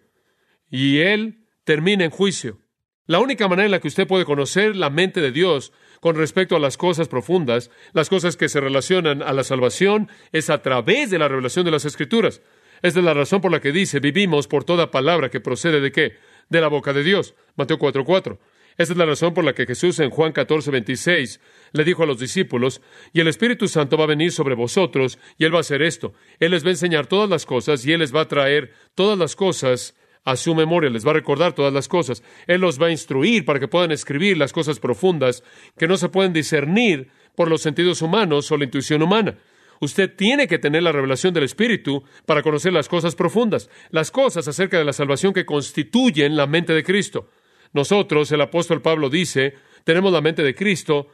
y 0.69 0.99
él 0.99 1.45
termina 1.65 2.05
en 2.05 2.11
juicio. 2.11 2.59
La 3.05 3.19
única 3.19 3.49
manera 3.49 3.65
en 3.65 3.71
la 3.71 3.79
que 3.79 3.89
usted 3.89 4.07
puede 4.07 4.23
conocer 4.23 4.77
la 4.77 4.89
mente 4.89 5.19
de 5.19 5.31
Dios 5.31 5.73
con 5.99 6.15
respecto 6.15 6.55
a 6.55 6.59
las 6.59 6.77
cosas 6.77 7.09
profundas, 7.09 7.69
las 7.91 8.09
cosas 8.09 8.37
que 8.37 8.47
se 8.47 8.61
relacionan 8.61 9.21
a 9.21 9.33
la 9.33 9.43
salvación, 9.43 10.09
es 10.31 10.49
a 10.49 10.61
través 10.61 11.09
de 11.09 11.19
la 11.19 11.27
revelación 11.27 11.65
de 11.65 11.71
las 11.71 11.83
Escrituras. 11.83 12.41
Esta 12.81 12.99
es 12.99 13.05
la 13.05 13.13
razón 13.13 13.39
por 13.41 13.51
la 13.51 13.61
que 13.61 13.71
dice, 13.71 13.99
vivimos 13.99 14.47
por 14.47 14.63
toda 14.65 14.91
palabra 14.91 15.29
que 15.29 15.39
procede 15.39 15.79
de 15.79 15.91
qué? 15.91 16.17
De 16.49 16.61
la 16.61 16.67
boca 16.67 16.93
de 16.93 17.03
Dios. 17.03 17.35
Mateo 17.55 17.77
4:4. 17.77 18.39
Esta 18.77 18.93
es 18.93 18.97
la 18.97 19.05
razón 19.05 19.33
por 19.33 19.43
la 19.43 19.53
que 19.53 19.65
Jesús 19.65 19.99
en 19.99 20.09
Juan 20.09 20.33
14:26 20.33 21.39
le 21.73 21.83
dijo 21.83 22.03
a 22.03 22.05
los 22.05 22.19
discípulos, 22.19 22.81
y 23.11 23.19
el 23.19 23.27
Espíritu 23.27 23.67
Santo 23.67 23.97
va 23.97 24.05
a 24.05 24.07
venir 24.07 24.31
sobre 24.31 24.55
vosotros, 24.55 25.19
y 25.37 25.45
Él 25.45 25.53
va 25.53 25.59
a 25.59 25.61
hacer 25.61 25.81
esto. 25.81 26.13
Él 26.39 26.51
les 26.51 26.63
va 26.63 26.69
a 26.69 26.71
enseñar 26.71 27.07
todas 27.07 27.29
las 27.29 27.45
cosas, 27.45 27.85
y 27.85 27.91
Él 27.91 27.99
les 27.99 28.13
va 28.13 28.21
a 28.21 28.27
traer 28.27 28.73
todas 28.95 29.17
las 29.17 29.35
cosas 29.35 29.95
a 30.25 30.35
su 30.35 30.55
memoria, 30.55 30.89
les 30.89 31.05
va 31.05 31.11
a 31.11 31.15
recordar 31.15 31.53
todas 31.53 31.73
las 31.73 31.87
cosas. 31.87 32.23
Él 32.47 32.61
los 32.61 32.81
va 32.81 32.87
a 32.87 32.91
instruir 32.91 33.45
para 33.45 33.59
que 33.59 33.67
puedan 33.67 33.91
escribir 33.91 34.37
las 34.37 34.53
cosas 34.53 34.79
profundas 34.79 35.43
que 35.77 35.87
no 35.87 35.97
se 35.97 36.09
pueden 36.09 36.33
discernir 36.33 37.09
por 37.35 37.49
los 37.49 37.61
sentidos 37.61 38.01
humanos 38.01 38.51
o 38.51 38.57
la 38.57 38.63
intuición 38.65 39.01
humana. 39.01 39.37
Usted 39.83 40.15
tiene 40.15 40.47
que 40.47 40.59
tener 40.59 40.81
la 40.81 40.93
revelación 40.93 41.33
del 41.33 41.43
Espíritu 41.43 42.05
para 42.25 42.41
conocer 42.41 42.71
las 42.71 42.87
cosas 42.87 43.15
profundas, 43.15 43.69
las 43.89 44.11
cosas 44.11 44.47
acerca 44.47 44.77
de 44.77 44.85
la 44.85 44.93
salvación 44.93 45.33
que 45.33 45.45
constituyen 45.45 46.37
la 46.37 46.47
mente 46.47 46.71
de 46.71 46.85
Cristo. 46.85 47.27
Nosotros, 47.73 48.31
el 48.31 48.39
apóstol 48.39 48.81
Pablo 48.81 49.09
dice, 49.09 49.55
tenemos 49.83 50.13
la 50.13 50.21
mente 50.21 50.41
de 50.41 50.55
Cristo, 50.55 51.07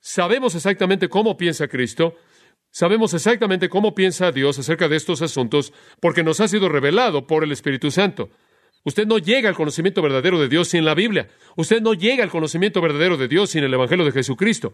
sabemos 0.00 0.56
exactamente 0.56 1.08
cómo 1.08 1.36
piensa 1.36 1.68
Cristo, 1.68 2.16
sabemos 2.72 3.14
exactamente 3.14 3.68
cómo 3.68 3.94
piensa 3.94 4.32
Dios 4.32 4.58
acerca 4.58 4.88
de 4.88 4.96
estos 4.96 5.22
asuntos, 5.22 5.72
porque 6.00 6.24
nos 6.24 6.40
ha 6.40 6.48
sido 6.48 6.68
revelado 6.68 7.24
por 7.28 7.44
el 7.44 7.52
Espíritu 7.52 7.92
Santo. 7.92 8.30
Usted 8.82 9.06
no 9.06 9.18
llega 9.18 9.48
al 9.48 9.54
conocimiento 9.54 10.02
verdadero 10.02 10.40
de 10.40 10.48
Dios 10.48 10.66
sin 10.66 10.84
la 10.84 10.96
Biblia. 10.96 11.28
Usted 11.54 11.80
no 11.80 11.94
llega 11.94 12.24
al 12.24 12.30
conocimiento 12.30 12.80
verdadero 12.80 13.16
de 13.16 13.28
Dios 13.28 13.50
sin 13.50 13.62
el 13.62 13.72
Evangelio 13.74 14.04
de 14.04 14.10
Jesucristo. 14.10 14.72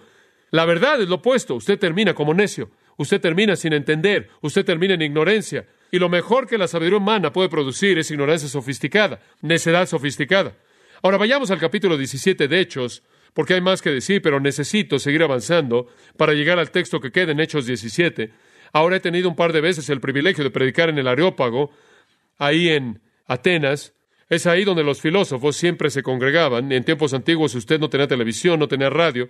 La 0.51 0.65
verdad 0.65 1.03
es 1.03 1.09
lo 1.11 1.17
opuesto. 1.17 1.57
Usted 1.57 1.79
termina 1.79 2.15
como 2.15 2.33
necio. 2.33 2.71
Usted 2.97 3.21
termina 3.21 3.57
sin 3.57 3.73
entender. 3.73 4.29
Usted 4.41 4.65
termina 4.65 4.95
en 4.95 5.03
ignorancia. 5.03 5.67
Y 5.91 5.99
lo 5.99 6.09
mejor 6.09 6.47
que 6.47 6.59
la 6.59 6.69
sabiduría 6.69 6.99
humana 6.99 7.33
puede 7.33 7.49
producir 7.49 7.99
es 7.99 8.11
ignorancia 8.11 8.49
sofisticada, 8.49 9.21
necedad 9.43 9.87
sofisticada. 9.87 10.57
Ahora 11.03 11.19
vayamos 11.19 11.51
al 11.51 11.59
capítulo 11.59 11.97
17 11.97 12.49
de 12.49 12.61
Hechos, 12.61 13.03
porque 13.33 13.55
hay 13.55 13.61
más 13.61 13.83
que 13.83 13.91
decir, 13.91 14.23
pero 14.23 14.41
necesito 14.41 14.99
seguir 14.99 15.23
avanzando 15.23 15.87
para 16.17 16.33
llegar 16.33 16.59
al 16.59 16.71
texto 16.71 17.01
que 17.01 17.13
queda 17.13 17.33
en 17.33 17.41
Hechos 17.41 17.67
17. 17.67 18.33
Ahora 18.73 18.97
he 18.97 19.01
tenido 19.01 19.29
un 19.29 19.37
par 19.37 19.53
de 19.53 19.61
veces 19.61 19.89
el 19.91 20.01
privilegio 20.01 20.43
de 20.43 20.51
predicar 20.51 20.89
en 20.89 20.99
el 20.99 21.07
Areópago, 21.07 21.71
ahí 22.39 22.71
en 22.71 23.01
Atenas. 23.27 23.93
Es 24.29 24.47
ahí 24.47 24.65
donde 24.65 24.83
los 24.83 25.01
filósofos 25.01 25.57
siempre 25.57 25.91
se 25.91 26.03
congregaban. 26.03 26.73
En 26.73 26.85
tiempos 26.85 27.15
antiguos 27.15 27.55
usted 27.55 27.79
no 27.79 27.89
tenía 27.89 28.09
televisión, 28.09 28.59
no 28.59 28.67
tenía 28.67 28.91
radio, 28.91 29.29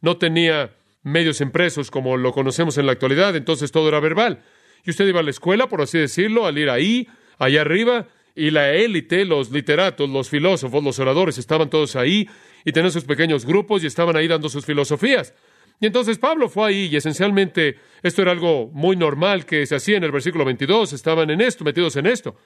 no 0.00 0.16
tenía 0.16 0.76
medios 1.04 1.40
impresos 1.40 1.90
como 1.90 2.16
lo 2.16 2.32
conocemos 2.32 2.76
en 2.78 2.86
la 2.86 2.92
actualidad, 2.92 3.36
entonces 3.36 3.70
todo 3.70 3.88
era 3.88 4.00
verbal. 4.00 4.42
Y 4.84 4.90
usted 4.90 5.06
iba 5.06 5.20
a 5.20 5.22
la 5.22 5.30
escuela, 5.30 5.68
por 5.68 5.80
así 5.80 5.98
decirlo, 5.98 6.46
al 6.46 6.58
ir 6.58 6.68
ahí, 6.68 7.08
allá 7.38 7.60
arriba, 7.60 8.08
y 8.34 8.50
la 8.50 8.72
élite, 8.72 9.24
los 9.24 9.50
literatos, 9.50 10.10
los 10.10 10.28
filósofos, 10.28 10.82
los 10.82 10.98
oradores, 10.98 11.38
estaban 11.38 11.70
todos 11.70 11.94
ahí 11.94 12.28
y 12.64 12.72
tenían 12.72 12.90
sus 12.90 13.04
pequeños 13.04 13.46
grupos 13.46 13.84
y 13.84 13.86
estaban 13.86 14.16
ahí 14.16 14.26
dando 14.26 14.48
sus 14.48 14.66
filosofías. 14.66 15.34
Y 15.80 15.86
entonces 15.86 16.18
Pablo 16.18 16.48
fue 16.48 16.68
ahí 16.68 16.88
y 16.90 16.96
esencialmente 16.96 17.76
esto 18.02 18.22
era 18.22 18.32
algo 18.32 18.70
muy 18.72 18.96
normal 18.96 19.44
que 19.44 19.66
se 19.66 19.76
hacía 19.76 19.96
en 19.96 20.04
el 20.04 20.10
versículo 20.10 20.44
22, 20.44 20.92
estaban 20.92 21.30
en 21.30 21.40
esto, 21.40 21.64
metidos 21.64 21.96
en 21.96 22.06
esto. 22.06 22.36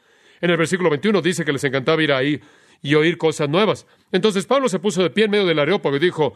En 0.41 0.51
el 0.51 0.57
versículo 0.57 0.91
21 0.91 1.23
dice 1.23 1.45
que 1.45 1.53
les 1.53 1.65
encantaba 1.65 2.03
ir 2.03 2.13
ahí 2.13 2.41
y 2.83 2.95
oír 2.95 3.19
cosas 3.19 3.49
nuevas. 3.49 3.87
Entonces 4.13 4.47
Pablo 4.47 4.69
se 4.69 4.79
puso 4.79 5.03
de 5.03 5.11
pie 5.11 5.25
en 5.25 5.31
medio 5.31 5.47
del 5.47 5.59
areópago 5.59 5.97
y 5.97 6.01
dijo, 6.01 6.35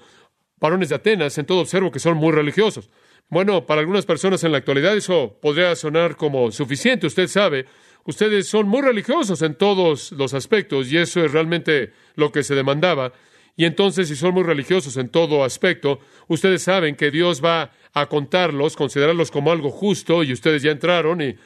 varones 0.62 0.88
de 0.88 0.94
Atenas, 0.94 1.36
en 1.36 1.44
todo 1.44 1.60
observo 1.60 1.90
que 1.90 1.98
son 1.98 2.16
muy 2.16 2.32
religiosos. 2.32 2.88
Bueno, 3.28 3.66
para 3.66 3.80
algunas 3.80 4.06
personas 4.06 4.44
en 4.44 4.52
la 4.52 4.58
actualidad 4.58 4.96
eso 4.96 5.36
podría 5.42 5.74
sonar 5.74 6.16
como 6.16 6.52
suficiente, 6.52 7.08
usted 7.08 7.26
sabe. 7.26 7.66
Ustedes 8.04 8.48
son 8.48 8.68
muy 8.68 8.80
religiosos 8.80 9.42
en 9.42 9.56
todos 9.56 10.12
los 10.12 10.34
aspectos 10.34 10.90
y 10.90 10.98
eso 10.98 11.24
es 11.24 11.32
realmente 11.32 11.92
lo 12.14 12.30
que 12.30 12.44
se 12.44 12.54
demandaba. 12.54 13.12
Y 13.56 13.64
entonces, 13.64 14.08
si 14.08 14.16
son 14.16 14.34
muy 14.34 14.44
religiosos 14.44 14.96
en 14.96 15.08
todo 15.08 15.44
aspecto, 15.44 15.98
ustedes 16.28 16.62
saben 16.62 16.94
que 16.94 17.10
Dios 17.10 17.44
va 17.44 17.72
a 17.92 18.06
contarlos, 18.06 18.76
considerarlos 18.76 19.30
como 19.30 19.50
algo 19.50 19.70
justo 19.70 20.22
y 20.22 20.32
ustedes 20.32 20.62
ya 20.62 20.70
entraron 20.70 21.20
y 21.20 21.36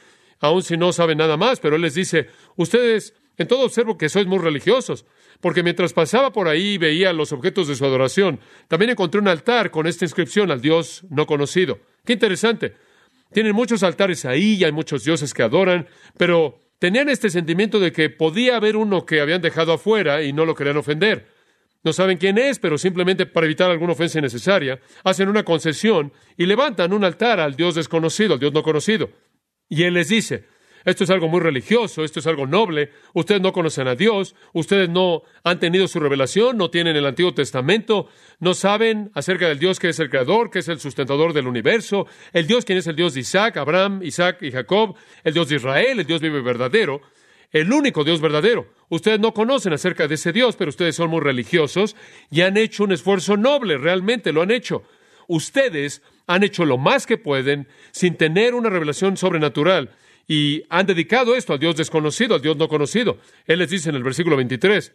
aun 0.40 0.62
si 0.62 0.76
no 0.76 0.92
saben 0.92 1.18
nada 1.18 1.36
más, 1.38 1.58
pero 1.58 1.76
Él 1.76 1.82
les 1.82 1.94
dice, 1.94 2.28
ustedes 2.56 3.14
en 3.38 3.48
todo 3.48 3.64
observo 3.64 3.96
que 3.96 4.08
sois 4.08 4.26
muy 4.26 4.38
religiosos, 4.38 5.04
porque 5.46 5.62
mientras 5.62 5.92
pasaba 5.92 6.32
por 6.32 6.48
ahí 6.48 6.70
y 6.70 6.78
veía 6.78 7.12
los 7.12 7.30
objetos 7.30 7.68
de 7.68 7.76
su 7.76 7.84
adoración, 7.84 8.40
también 8.66 8.90
encontré 8.90 9.20
un 9.20 9.28
altar 9.28 9.70
con 9.70 9.86
esta 9.86 10.04
inscripción 10.04 10.50
al 10.50 10.60
Dios 10.60 11.04
no 11.08 11.24
conocido. 11.24 11.78
Qué 12.04 12.14
interesante. 12.14 12.74
Tienen 13.32 13.54
muchos 13.54 13.84
altares 13.84 14.24
ahí 14.24 14.54
y 14.54 14.64
hay 14.64 14.72
muchos 14.72 15.04
dioses 15.04 15.32
que 15.32 15.44
adoran, 15.44 15.86
pero 16.18 16.58
tenían 16.80 17.08
este 17.08 17.30
sentimiento 17.30 17.78
de 17.78 17.92
que 17.92 18.10
podía 18.10 18.56
haber 18.56 18.76
uno 18.76 19.06
que 19.06 19.20
habían 19.20 19.40
dejado 19.40 19.72
afuera 19.72 20.20
y 20.24 20.32
no 20.32 20.44
lo 20.44 20.56
querían 20.56 20.78
ofender. 20.78 21.28
No 21.84 21.92
saben 21.92 22.18
quién 22.18 22.38
es, 22.38 22.58
pero 22.58 22.76
simplemente 22.76 23.24
para 23.24 23.46
evitar 23.46 23.70
alguna 23.70 23.92
ofensa 23.92 24.18
innecesaria, 24.18 24.80
hacen 25.04 25.28
una 25.28 25.44
concesión 25.44 26.12
y 26.36 26.46
levantan 26.46 26.92
un 26.92 27.04
altar 27.04 27.38
al 27.38 27.54
Dios 27.54 27.76
desconocido, 27.76 28.34
al 28.34 28.40
Dios 28.40 28.52
no 28.52 28.64
conocido. 28.64 29.10
Y 29.68 29.84
Él 29.84 29.94
les 29.94 30.08
dice, 30.08 30.46
esto 30.86 31.02
es 31.02 31.10
algo 31.10 31.28
muy 31.28 31.40
religioso, 31.40 32.04
esto 32.04 32.20
es 32.20 32.26
algo 32.28 32.46
noble, 32.46 32.92
ustedes 33.12 33.40
no 33.40 33.52
conocen 33.52 33.88
a 33.88 33.96
Dios, 33.96 34.36
ustedes 34.52 34.88
no 34.88 35.22
han 35.42 35.58
tenido 35.58 35.88
su 35.88 35.98
revelación, 35.98 36.56
no 36.56 36.70
tienen 36.70 36.94
el 36.94 37.04
Antiguo 37.04 37.34
Testamento, 37.34 38.08
no 38.38 38.54
saben 38.54 39.10
acerca 39.12 39.48
del 39.48 39.58
Dios 39.58 39.80
que 39.80 39.88
es 39.88 39.98
el 39.98 40.08
creador, 40.08 40.48
que 40.48 40.60
es 40.60 40.68
el 40.68 40.78
sustentador 40.78 41.32
del 41.32 41.48
universo, 41.48 42.06
el 42.32 42.46
Dios 42.46 42.64
quien 42.64 42.78
es 42.78 42.86
el 42.86 42.94
Dios 42.94 43.14
de 43.14 43.20
Isaac, 43.20 43.56
Abraham, 43.56 44.00
Isaac 44.04 44.38
y 44.42 44.52
Jacob, 44.52 44.94
el 45.24 45.34
Dios 45.34 45.48
de 45.48 45.56
Israel, 45.56 45.98
el 45.98 46.06
Dios 46.06 46.20
vive 46.20 46.40
verdadero, 46.40 47.00
el 47.50 47.72
único 47.72 48.04
Dios 48.04 48.20
verdadero. 48.20 48.72
Ustedes 48.88 49.18
no 49.18 49.34
conocen 49.34 49.72
acerca 49.72 50.06
de 50.06 50.14
ese 50.14 50.32
Dios, 50.32 50.54
pero 50.54 50.68
ustedes 50.68 50.94
son 50.94 51.10
muy 51.10 51.20
religiosos 51.20 51.96
y 52.30 52.42
han 52.42 52.56
hecho 52.56 52.84
un 52.84 52.92
esfuerzo 52.92 53.36
noble, 53.36 53.76
realmente 53.76 54.32
lo 54.32 54.40
han 54.40 54.52
hecho. 54.52 54.84
Ustedes 55.26 56.02
han 56.28 56.44
hecho 56.44 56.64
lo 56.64 56.78
más 56.78 57.06
que 57.06 57.18
pueden 57.18 57.66
sin 57.90 58.14
tener 58.14 58.54
una 58.54 58.70
revelación 58.70 59.16
sobrenatural 59.16 59.90
y 60.28 60.64
han 60.68 60.86
dedicado 60.86 61.36
esto 61.36 61.52
al 61.52 61.58
Dios 61.58 61.76
desconocido, 61.76 62.34
al 62.34 62.42
Dios 62.42 62.56
no 62.56 62.68
conocido. 62.68 63.18
Él 63.46 63.60
les 63.60 63.70
dice 63.70 63.90
en 63.90 63.96
el 63.96 64.02
versículo 64.02 64.36
23, 64.36 64.92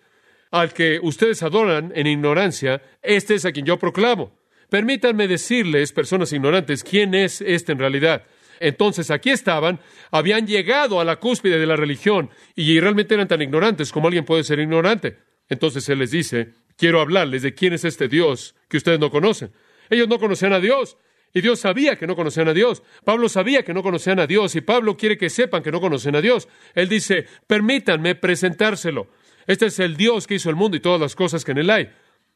al 0.52 0.74
que 0.74 1.00
ustedes 1.02 1.42
adoran 1.44 1.94
en 1.96 2.08
ignorancia, 2.08 2.82
este 3.02 3.36
es 3.36 3.46
a 3.46 3.52
quien 3.52 3.66
yo 3.66 3.78
proclamo. 3.80 4.38
Permítanme 4.70 5.28
decirles, 5.28 5.92
personas 5.92 6.32
ignorantes, 6.34 6.84
quién 6.84 7.14
es 7.14 7.42
este 7.42 7.72
en 7.72 7.80
realidad. 7.80 8.24
Entonces 8.60 9.10
aquí 9.10 9.32
estaban, 9.32 9.80
habían 10.12 10.46
llegado 10.46 11.00
a 11.00 11.04
la 11.04 11.16
cúspide 11.16 11.60
de 11.60 11.66
la 11.66 11.76
religión 11.76 12.30
y 12.56 12.80
realmente 12.80 13.16
eran 13.16 13.28
tan 13.28 13.42
ignorantes 13.42 13.92
como 13.92 14.08
alguien 14.08 14.24
puede 14.24 14.44
ser 14.44 14.60
ignorante. 14.60 15.18
Entonces 15.50 15.88
Él 15.90 16.00
les 16.00 16.12
dice, 16.12 16.54
quiero 16.78 17.02
hablarles 17.02 17.42
de 17.42 17.54
quién 17.56 17.74
es 17.74 17.86
este 17.86 18.08
Dios 18.08 18.56
que 18.70 18.78
ustedes 18.78 19.00
no 19.00 19.10
conocen. 19.10 19.52
Ellos 19.90 20.08
no 20.08 20.20
conocían 20.20 20.54
a 20.54 20.60
Dios. 20.60 20.98
Y 21.34 21.42
Dios 21.42 21.60
sabía 21.60 21.96
que 21.96 22.08
no 22.08 22.16
conocían 22.16 22.48
a 22.48 22.54
Dios. 22.54 22.84
Pablo 23.06 23.30
sabía 23.30 23.64
que 23.64 23.74
no 23.74 23.84
conocían 23.84 24.20
a 24.20 24.28
Dios 24.28 24.56
y 24.56 24.62
Pablo 24.62 24.98
quiere 24.98 25.18
que 25.18 25.30
sepan 25.30 25.64
que 25.64 25.72
no 25.72 25.80
conocen 25.80 26.16
a 26.16 26.22
Dios. 26.22 26.48
Él 26.76 26.90
dice, 26.90 27.26
permítanme 27.48 28.16
presentárselo. 28.16 29.08
Este 29.48 29.68
es 29.68 29.80
el 29.80 29.96
Dios 29.96 30.28
que 30.28 30.36
hizo 30.36 30.50
el 30.50 30.56
mundo 30.56 30.78
y 30.78 30.82
todas 30.82 31.00
las 31.00 31.16
cosas 31.16 31.46
que 31.46 31.52
en 31.52 31.60
él 31.60 31.70
hay. 31.70 31.90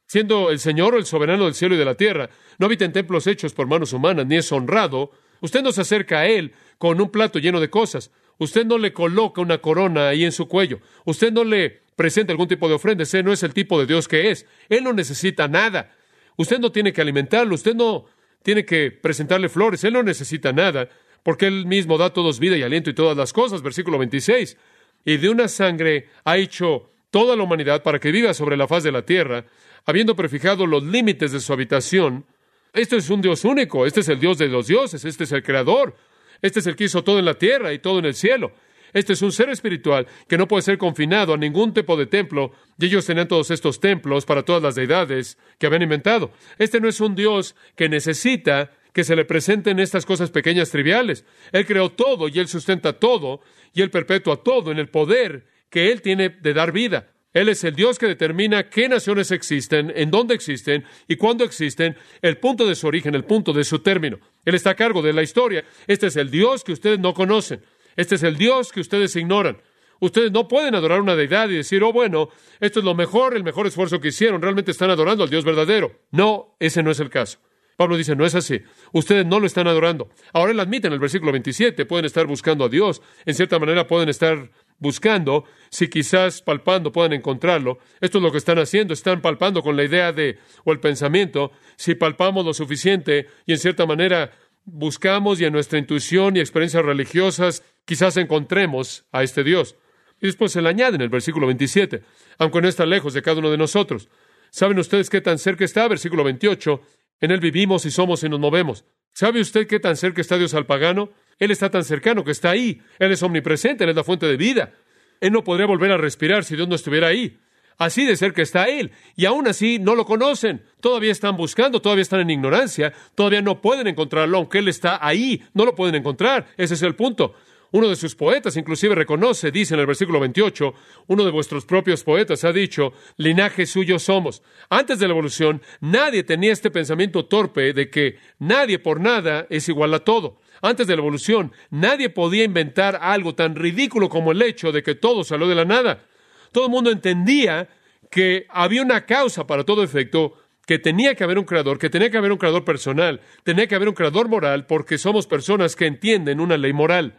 Siendo 0.08 0.52
el 0.52 0.60
Señor 0.60 0.96
el 0.96 1.06
soberano 1.06 1.46
del 1.46 1.56
cielo 1.56 1.76
y 1.76 1.78
de 1.78 1.86
la 1.86 1.96
tierra, 1.96 2.30
no 2.60 2.68
habita 2.68 2.86
en 2.86 2.94
templos 2.94 3.28
hechos 3.28 3.54
por 3.54 3.68
manos 3.68 3.92
humanas, 3.92 4.26
ni 4.28 4.36
es 4.36 4.52
honrado. 4.52 5.12
Usted 5.42 5.64
no 5.64 5.72
se 5.72 5.82
acerca 5.82 6.20
a 6.20 6.28
Él 6.28 6.54
con 6.78 7.02
un 7.02 7.10
plato 7.10 7.40
lleno 7.40 7.60
de 7.60 7.70
cosas. 7.70 8.12
Usted 8.38 8.66
no 8.66 8.78
le 8.78 8.94
coloca 8.94 9.42
una 9.42 9.60
corona 9.60 10.10
ahí 10.10 10.24
en 10.24 10.32
su 10.32 10.48
cuello. 10.48 10.80
Usted 11.06 11.32
no 11.32 11.44
le 11.44 11.82
presenta 11.96 12.34
algún 12.34 12.48
tipo 12.48 12.68
de 12.68 12.76
ofrenda. 12.76 13.04
Ese 13.04 13.24
no 13.24 13.34
es 13.34 13.44
el 13.44 13.54
tipo 13.54 13.80
de 13.80 13.88
Dios 13.88 14.08
que 14.08 14.30
es. 14.30 14.46
Él 14.70 14.84
no 14.84 14.94
necesita 14.94 15.48
nada. 15.48 15.92
Usted 16.38 16.60
no 16.60 16.72
tiene 16.72 16.94
que 16.94 17.02
alimentarlo. 17.02 17.56
Usted 17.56 17.76
no 17.76 18.06
tiene 18.46 18.64
que 18.64 18.92
presentarle 18.92 19.50
flores, 19.50 19.84
Él 19.84 19.94
no 19.94 20.04
necesita 20.04 20.54
nada, 20.54 20.88
porque 21.24 21.48
Él 21.48 21.66
mismo 21.66 21.98
da 21.98 22.14
todos 22.14 22.40
vida 22.40 22.56
y 22.56 22.62
aliento 22.62 22.92
y 22.92 22.94
todas 22.94 23.18
las 23.18 23.34
cosas, 23.34 23.64
versículo 23.64 23.98
26. 23.98 24.56
Y 25.04 25.18
de 25.18 25.30
una 25.30 25.48
sangre 25.48 26.10
ha 26.24 26.38
hecho 26.38 26.92
toda 27.10 27.36
la 27.36 27.42
humanidad 27.42 27.82
para 27.82 28.00
que 28.00 28.12
viva 28.12 28.36
sobre 28.36 28.56
la 28.56 28.68
faz 28.68 28.84
de 28.84 28.92
la 28.92 29.02
tierra, 29.02 29.46
habiendo 29.84 30.16
prefijado 30.16 30.68
los 30.68 30.84
límites 30.84 31.32
de 31.32 31.40
su 31.40 31.54
habitación. 31.54 32.24
Este 32.72 32.98
es 32.98 33.10
un 33.10 33.20
Dios 33.20 33.46
único, 33.46 33.88
este 33.88 34.02
es 34.02 34.10
el 34.10 34.20
Dios 34.20 34.38
de 34.38 34.48
los 34.48 34.68
dioses, 34.68 35.04
este 35.04 35.24
es 35.24 35.32
el 35.32 35.42
Creador, 35.42 35.96
este 36.40 36.60
es 36.60 36.68
el 36.68 36.76
que 36.76 36.84
hizo 36.84 37.04
todo 37.04 37.18
en 37.18 37.26
la 37.26 37.34
tierra 37.34 37.74
y 37.74 37.80
todo 37.80 37.98
en 37.98 38.06
el 38.06 38.14
cielo. 38.14 38.52
Este 38.96 39.12
es 39.12 39.22
un 39.22 39.34
ser 39.34 39.50
espiritual 39.50 40.08
que 40.26 40.38
no 40.38 40.48
puede 40.48 40.62
ser 40.64 40.78
confinado 40.78 41.34
a 41.34 41.38
ningún 41.38 41.74
tipo 41.74 41.98
de 41.98 42.06
templo, 42.06 42.54
y 42.80 42.86
ellos 42.86 43.06
tenían 43.06 43.28
todos 43.28 43.52
estos 43.52 43.82
templos 43.82 44.26
para 44.26 44.44
todas 44.44 44.64
las 44.64 44.76
deidades 44.76 45.38
que 45.60 45.68
habían 45.68 45.82
inventado. 45.82 46.32
Este 46.58 46.80
no 46.80 46.88
es 46.88 47.02
un 47.02 47.14
Dios 47.14 47.58
que 47.76 47.90
necesita 47.90 48.72
que 48.94 49.04
se 49.04 49.18
le 49.18 49.26
presenten 49.26 49.82
estas 49.82 50.06
cosas 50.06 50.32
pequeñas 50.32 50.72
triviales. 50.72 51.26
Él 51.52 51.66
creó 51.66 51.92
todo 51.92 52.30
y 52.30 52.40
Él 52.40 52.48
sustenta 52.48 52.94
todo 52.94 53.42
y 53.74 53.82
Él 53.82 53.92
perpetúa 53.92 54.42
todo 54.42 54.72
en 54.72 54.80
el 54.80 54.88
poder 54.88 55.46
que 55.70 55.92
Él 55.92 56.02
tiene 56.02 56.30
de 56.30 56.54
dar 56.54 56.72
vida. 56.72 57.12
Él 57.34 57.50
es 57.50 57.66
el 57.66 57.76
Dios 57.76 58.00
que 58.00 58.08
determina 58.08 58.70
qué 58.70 58.88
naciones 58.88 59.30
existen, 59.32 59.92
en 59.94 60.10
dónde 60.10 60.36
existen 60.36 60.86
y 61.10 61.18
cuándo 61.18 61.44
existen, 61.44 61.98
el 62.22 62.38
punto 62.38 62.66
de 62.66 62.76
su 62.76 62.88
origen, 62.88 63.14
el 63.14 63.26
punto 63.26 63.52
de 63.52 63.66
su 63.66 63.80
término. 63.80 64.20
Él 64.46 64.56
está 64.56 64.70
a 64.70 64.76
cargo 64.76 65.02
de 65.02 65.12
la 65.12 65.22
historia. 65.22 65.66
Este 65.86 66.08
es 66.08 66.16
el 66.16 66.32
Dios 66.32 66.64
que 66.64 66.72
ustedes 66.72 66.98
no 66.98 67.14
conocen. 67.14 67.60
Este 67.96 68.16
es 68.16 68.24
el 68.24 68.38
Dios 68.38 68.72
que 68.72 68.82
ustedes 68.82 69.16
ignoran. 69.16 69.62
Ustedes 70.00 70.32
no 70.32 70.48
pueden 70.48 70.76
adorar 70.76 71.02
una 71.02 71.16
deidad 71.16 71.50
y 71.50 71.56
decir, 71.56 71.84
oh, 71.84 71.94
bueno, 71.94 72.30
esto 72.60 72.80
es 72.80 72.86
lo 72.86 72.96
mejor, 72.96 73.36
el 73.36 73.44
mejor 73.44 73.66
esfuerzo 73.68 74.00
que 74.00 74.10
hicieron, 74.10 74.42
realmente 74.42 74.72
están 74.72 74.90
adorando 74.90 75.24
al 75.24 75.30
Dios 75.30 75.46
verdadero. 75.46 76.02
No, 76.12 76.58
ese 76.60 76.84
no 76.84 76.92
es 76.92 77.00
el 77.00 77.10
caso. 77.10 77.40
Pablo 77.78 77.98
dice, 77.98 78.16
no 78.16 78.26
es 78.26 78.36
así. 78.36 78.62
Ustedes 78.94 79.26
no 79.26 79.40
lo 79.40 79.46
están 79.46 79.68
adorando. 79.68 80.10
Ahora 80.34 80.52
él 80.52 80.60
admite 80.60 80.88
en 80.88 80.94
el 80.94 81.00
versículo 81.00 81.32
27, 81.32 81.86
pueden 81.86 82.06
estar 82.06 82.26
buscando 82.26 82.66
a 82.66 82.70
Dios. 82.70 83.02
En 83.26 83.36
cierta 83.36 83.60
manera 83.60 83.86
pueden 83.88 84.08
estar 84.08 84.50
buscando, 84.78 85.46
si 85.70 85.90
quizás 85.90 86.42
palpando 86.42 86.92
puedan 86.92 87.14
encontrarlo. 87.14 87.80
Esto 88.00 88.20
es 88.20 88.24
lo 88.24 88.32
que 88.32 88.38
están 88.38 88.60
haciendo, 88.60 88.94
están 88.94 89.22
palpando 89.22 89.62
con 89.62 89.76
la 89.76 89.84
idea 89.84 90.12
de, 90.14 90.40
o 90.64 90.72
el 90.72 90.80
pensamiento, 90.80 91.52
si 91.76 91.96
palpamos 91.96 92.46
lo 92.46 92.54
suficiente 92.54 93.28
y 93.46 93.54
en 93.54 93.58
cierta 93.58 93.86
manera 93.86 94.32
buscamos 94.64 95.40
y 95.40 95.46
en 95.46 95.54
nuestra 95.54 95.78
intuición 95.78 96.36
y 96.36 96.40
experiencias 96.40 96.84
religiosas 96.84 97.64
quizás 97.86 98.18
encontremos 98.18 99.06
a 99.12 99.24
este 99.24 99.44
Dios. 99.44 99.76
Y 100.22 100.28
después 100.28 100.52
se 100.52 100.62
le 100.62 100.70
añade 100.70 100.96
en 100.96 101.02
el 101.02 101.10
versículo 101.10 101.48
27, 101.48 102.02
aunque 102.38 102.62
no 102.62 102.68
está 102.68 102.86
lejos 102.86 103.14
de 103.14 103.22
cada 103.22 103.40
uno 103.40 103.52
de 103.52 103.58
nosotros. 103.58 104.10
¿Saben 104.50 104.80
ustedes 104.80 105.10
qué 105.10 105.22
tan 105.22 105.38
cerca 105.38 105.66
está? 105.66 105.88
Versículo 105.88 106.24
28, 106.24 106.82
en 107.22 107.32
él 107.32 107.40
vivimos 107.40 107.86
y 107.86 107.92
somos 107.92 108.24
y 108.24 108.30
nos 108.30 108.40
movemos. 108.40 108.86
¿Sabe 109.14 109.40
usted 109.40 109.68
qué 109.68 109.80
tan 109.80 109.96
cerca 109.96 110.22
está 110.22 110.38
Dios 110.38 110.54
al 110.54 110.66
pagano? 110.66 111.12
Él 111.40 111.52
está 111.52 111.70
tan 111.70 111.84
cercano 111.84 112.24
que 112.24 112.32
está 112.32 112.52
ahí. 112.52 112.82
Él 113.00 113.12
es 113.12 113.24
omnipresente, 113.24 113.84
Él 113.84 113.92
es 113.92 113.96
la 113.96 114.04
fuente 114.04 114.26
de 114.26 114.38
vida. 114.38 114.74
Él 115.22 115.32
no 115.32 115.44
podría 115.44 115.66
volver 115.66 115.92
a 115.92 115.98
respirar 115.98 116.44
si 116.44 116.56
Dios 116.56 116.68
no 116.68 116.76
estuviera 116.76 117.08
ahí. 117.08 117.40
Así 117.78 118.06
de 118.06 118.16
cerca 118.16 118.42
está 118.42 118.66
Él. 118.66 118.92
Y 119.16 119.26
aún 119.26 119.48
así 119.48 119.80
no 119.80 119.96
lo 119.96 120.06
conocen. 120.06 120.64
Todavía 120.80 121.12
están 121.12 121.36
buscando, 121.36 121.82
todavía 121.82 122.02
están 122.02 122.22
en 122.22 122.30
ignorancia, 122.30 122.94
todavía 123.16 123.42
no 123.42 123.62
pueden 123.62 123.88
encontrarlo, 123.88 124.38
aunque 124.38 124.60
Él 124.60 124.68
está 124.68 125.06
ahí. 125.06 125.44
No 125.54 125.66
lo 125.66 125.76
pueden 125.76 125.96
encontrar. 125.96 126.48
Ese 126.58 126.74
es 126.74 126.82
el 126.82 126.96
punto. 126.96 127.36
Uno 127.76 127.90
de 127.90 127.98
sus 127.98 128.16
poetas 128.16 128.56
inclusive 128.56 128.96
reconoce, 128.96 129.52
dice 129.52 129.74
en 129.74 129.82
el 129.82 129.86
versículo 129.86 130.22
28, 130.22 130.74
uno 131.08 131.26
de 131.26 131.32
vuestros 131.32 131.66
propios 131.66 132.06
poetas 132.06 132.46
ha 132.46 132.54
dicho, 132.54 132.94
linaje 133.18 133.66
suyo 133.66 134.00
somos. 134.00 134.44
Antes 134.70 134.98
de 134.98 135.10
la 135.10 135.12
evolución, 135.12 135.62
nadie 135.82 136.24
tenía 136.24 136.54
este 136.54 136.72
pensamiento 136.72 137.26
torpe 137.26 137.74
de 137.74 137.90
que 137.90 138.18
nadie 138.40 138.80
por 138.80 139.02
nada 139.02 139.46
es 139.50 139.68
igual 139.68 139.94
a 139.94 140.00
todo. 140.00 140.40
Antes 140.62 140.88
de 140.88 140.96
la 140.96 141.02
evolución, 141.02 141.52
nadie 141.70 142.10
podía 142.10 142.46
inventar 142.46 142.98
algo 143.02 143.36
tan 143.36 143.56
ridículo 143.56 144.08
como 144.08 144.32
el 144.32 144.42
hecho 144.42 144.72
de 144.72 144.82
que 144.82 144.96
todo 144.96 145.26
salió 145.26 145.46
de 145.46 145.56
la 145.56 145.66
nada. 145.66 146.06
Todo 146.54 146.68
el 146.68 146.72
mundo 146.72 146.92
entendía 146.92 147.68
que 148.10 148.46
había 148.52 148.84
una 148.84 149.06
causa 149.06 149.48
para 149.48 149.66
todo 149.66 149.84
efecto, 149.84 150.38
que 150.66 150.80
tenía 150.80 151.14
que 151.14 151.26
haber 151.26 151.38
un 151.38 151.44
creador, 151.44 151.78
que 151.78 151.90
tenía 151.90 152.10
que 152.10 152.20
haber 152.20 152.32
un 152.32 152.38
creador 152.38 152.64
personal, 152.64 153.20
tenía 153.44 153.68
que 153.68 153.76
haber 153.76 153.90
un 153.90 153.96
creador 153.96 154.30
moral, 154.30 154.66
porque 154.66 154.98
somos 154.98 155.28
personas 155.28 155.76
que 155.76 155.88
entienden 155.88 156.40
una 156.40 156.56
ley 156.56 156.72
moral. 156.72 157.18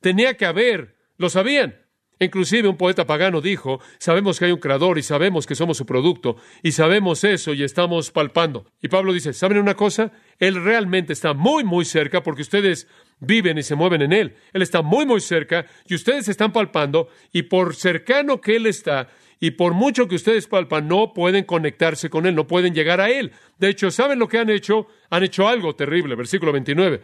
Tenía 0.00 0.36
que 0.36 0.46
haber, 0.46 0.96
lo 1.16 1.28
sabían. 1.28 1.84
Inclusive 2.20 2.68
un 2.68 2.76
poeta 2.76 3.06
pagano 3.06 3.40
dijo, 3.40 3.80
sabemos 3.98 4.38
que 4.38 4.44
hay 4.44 4.52
un 4.52 4.60
creador 4.60 4.98
y 4.98 5.02
sabemos 5.02 5.46
que 5.46 5.56
somos 5.56 5.76
su 5.76 5.84
producto 5.84 6.36
y 6.62 6.72
sabemos 6.72 7.24
eso 7.24 7.52
y 7.52 7.64
estamos 7.64 8.12
palpando. 8.12 8.66
Y 8.80 8.88
Pablo 8.88 9.12
dice, 9.12 9.32
¿saben 9.32 9.58
una 9.58 9.74
cosa? 9.74 10.12
Él 10.38 10.62
realmente 10.62 11.12
está 11.12 11.34
muy, 11.34 11.64
muy 11.64 11.84
cerca 11.84 12.22
porque 12.22 12.42
ustedes 12.42 12.86
viven 13.18 13.58
y 13.58 13.64
se 13.64 13.74
mueven 13.74 14.02
en 14.02 14.12
Él. 14.12 14.36
Él 14.52 14.62
está 14.62 14.80
muy, 14.80 15.06
muy 15.06 15.20
cerca 15.20 15.66
y 15.86 15.94
ustedes 15.94 16.28
están 16.28 16.52
palpando 16.52 17.08
y 17.32 17.42
por 17.42 17.74
cercano 17.74 18.40
que 18.40 18.56
Él 18.56 18.66
está 18.66 19.08
y 19.40 19.50
por 19.50 19.74
mucho 19.74 20.06
que 20.06 20.14
ustedes 20.14 20.46
palpan, 20.46 20.86
no 20.86 21.12
pueden 21.12 21.44
conectarse 21.44 22.08
con 22.08 22.26
Él, 22.26 22.36
no 22.36 22.46
pueden 22.46 22.74
llegar 22.74 23.00
a 23.00 23.10
Él. 23.10 23.32
De 23.58 23.68
hecho, 23.68 23.90
¿saben 23.90 24.20
lo 24.20 24.28
que 24.28 24.38
han 24.38 24.50
hecho? 24.50 24.86
Han 25.10 25.24
hecho 25.24 25.48
algo 25.48 25.74
terrible, 25.74 26.14
versículo 26.14 26.52
29. 26.52 27.02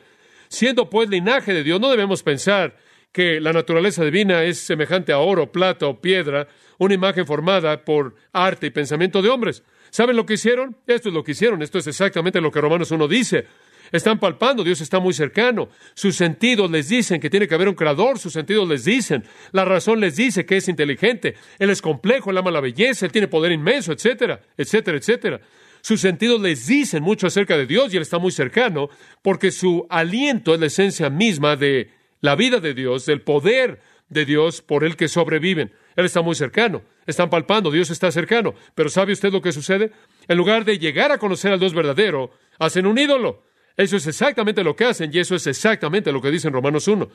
Siendo 0.51 0.91
pues 0.91 1.09
linaje 1.09 1.55
de 1.55 1.63
Dios, 1.63 1.81
no 1.81 1.91
debemos 1.91 2.25
pensar 2.25 2.77
que 3.13 3.41
la 3.41 3.53
naturaleza 3.53 4.05
divina 4.05 4.43
es 4.43 4.59
semejante 4.59 5.13
a 5.13 5.19
oro, 5.19 5.53
plata 5.53 5.87
o 5.87 6.01
piedra, 6.01 6.49
una 6.79 6.95
imagen 6.95 7.25
formada 7.25 7.85
por 7.85 8.17
arte 8.33 8.67
y 8.67 8.71
pensamiento 8.71 9.23
de 9.23 9.29
hombres. 9.29 9.63
¿Saben 9.91 10.17
lo 10.17 10.27
que 10.27 10.35
hicieron? 10.35 10.77
Esto 10.89 11.09
es 11.09 11.15
lo 11.15 11.23
que 11.23 11.33
hicieron, 11.33 11.63
esto 11.63 11.79
es 11.79 11.87
exactamente 11.87 12.41
lo 12.41 12.51
que 12.51 12.61
Romanos 12.61 12.91
1 12.91 13.07
dice. 13.07 13.47
Están 13.93 14.19
palpando, 14.19 14.65
Dios 14.65 14.81
está 14.81 14.99
muy 14.99 15.15
cercano. 15.15 15.69
Sus 15.95 16.17
sentidos 16.17 16.69
les 16.69 16.89
dicen 16.89 17.21
que 17.21 17.31
tiene 17.31 17.47
que 17.47 17.55
haber 17.55 17.69
un 17.69 17.75
creador, 17.77 18.19
sus 18.19 18.33
sentidos 18.33 18.69
les 18.69 18.85
dicen, 18.85 19.23
la 19.53 19.65
razón 19.65 20.01
les 20.01 20.17
dice 20.17 20.45
que 20.47 20.57
es 20.57 20.69
inteligente, 20.69 21.37
Él 21.61 21.71
es 21.71 21.81
complejo, 21.81 22.31
Él 22.31 22.39
ama 22.39 22.51
la 22.51 22.61
belleza, 22.61 23.07
Él 23.07 23.13
tiene 23.13 23.29
poder 23.29 23.53
inmenso, 23.53 23.93
etcétera, 23.93 24.41
etcétera, 24.57 24.99
etcétera. 24.99 25.41
Sus 25.83 26.01
sentidos 26.01 26.41
les 26.41 26.67
dicen 26.67 27.03
mucho 27.03 27.27
acerca 27.27 27.57
de 27.57 27.67
Dios 27.67 27.93
y 27.93 27.97
Él 27.97 28.03
está 28.03 28.19
muy 28.19 28.33
cercano 28.33 28.89
porque 29.23 29.51
su 29.51 29.87
aliento 29.89 30.55
es 30.55 30.61
la 30.61 30.67
esencia 30.67 31.11
misma 31.11 31.57
de 31.57 31.91
la 32.21 32.37
vida 32.37 32.61
de 32.61 32.75
Dios, 32.75 33.07
del 33.07 33.23
poder 33.23 33.81
de 34.09 34.25
Dios 34.25 34.61
por 34.61 34.85
el 34.85 34.97
que 34.97 35.09
sobreviven. 35.09 35.73
Él 35.97 36.05
está 36.05 36.21
muy 36.21 36.35
cercano, 36.35 36.83
están 37.07 37.31
palpando, 37.31 37.71
Dios 37.71 37.91
está 37.91 38.11
cercano. 38.11 38.55
Pero 38.75 38.89
¿sabe 38.89 39.13
usted 39.13 39.33
lo 39.33 39.41
que 39.41 39.53
sucede? 39.53 39.93
En 40.29 40.37
lugar 40.37 40.65
de 40.65 40.79
llegar 40.79 41.13
a 41.13 41.19
conocer 41.19 41.53
al 41.53 41.61
Dios 41.61 41.75
verdadero, 41.75 42.33
hacen 42.59 42.87
un 42.87 42.99
ídolo. 42.99 43.45
Eso 43.77 43.97
es 43.97 44.07
exactamente 44.07 44.63
lo 44.63 44.77
que 44.77 44.85
hacen 44.85 45.11
y 45.13 45.19
eso 45.19 45.35
es 45.35 45.47
exactamente 45.47 46.13
lo 46.13 46.21
que 46.21 46.31
dice 46.31 46.49
en 46.49 46.55
Romanos 46.55 46.87
1. 46.87 47.09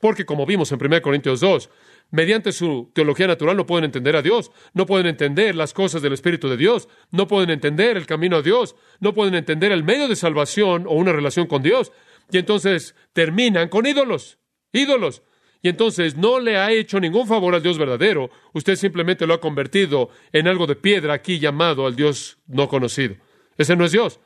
Porque 0.00 0.26
como 0.26 0.44
vimos 0.44 0.72
en 0.72 0.84
1 0.84 1.00
Corintios 1.00 1.40
2, 1.40 1.70
mediante 2.12 2.52
su 2.52 2.92
teología 2.94 3.26
natural 3.26 3.56
no 3.56 3.66
pueden 3.66 3.86
entender 3.86 4.14
a 4.14 4.22
Dios, 4.22 4.52
no 4.74 4.86
pueden 4.86 5.06
entender 5.06 5.56
las 5.56 5.72
cosas 5.72 6.02
del 6.02 6.12
Espíritu 6.12 6.48
de 6.48 6.58
Dios, 6.58 6.88
no 7.10 7.26
pueden 7.26 7.50
entender 7.50 7.96
el 7.96 8.06
camino 8.06 8.36
a 8.36 8.42
Dios, 8.42 8.76
no 9.00 9.14
pueden 9.14 9.34
entender 9.34 9.72
el 9.72 9.82
medio 9.82 10.06
de 10.06 10.14
salvación 10.14 10.86
o 10.86 10.92
una 10.92 11.12
relación 11.12 11.46
con 11.46 11.62
Dios. 11.62 11.90
Y 12.30 12.38
entonces 12.38 12.94
terminan 13.12 13.68
con 13.68 13.86
ídolos, 13.86 14.38
ídolos. 14.72 15.22
Y 15.62 15.68
entonces 15.68 16.16
no 16.16 16.38
le 16.38 16.58
ha 16.58 16.70
hecho 16.70 17.00
ningún 17.00 17.26
favor 17.26 17.54
al 17.54 17.62
Dios 17.62 17.78
verdadero, 17.78 18.30
usted 18.52 18.76
simplemente 18.76 19.26
lo 19.26 19.34
ha 19.34 19.40
convertido 19.40 20.10
en 20.32 20.48
algo 20.48 20.66
de 20.66 20.76
piedra 20.76 21.14
aquí 21.14 21.38
llamado 21.38 21.86
al 21.86 21.96
Dios 21.96 22.38
no 22.46 22.68
conocido. 22.68 23.16
Ese 23.56 23.74
no 23.74 23.84
es 23.84 23.92
Dios. 23.92 24.20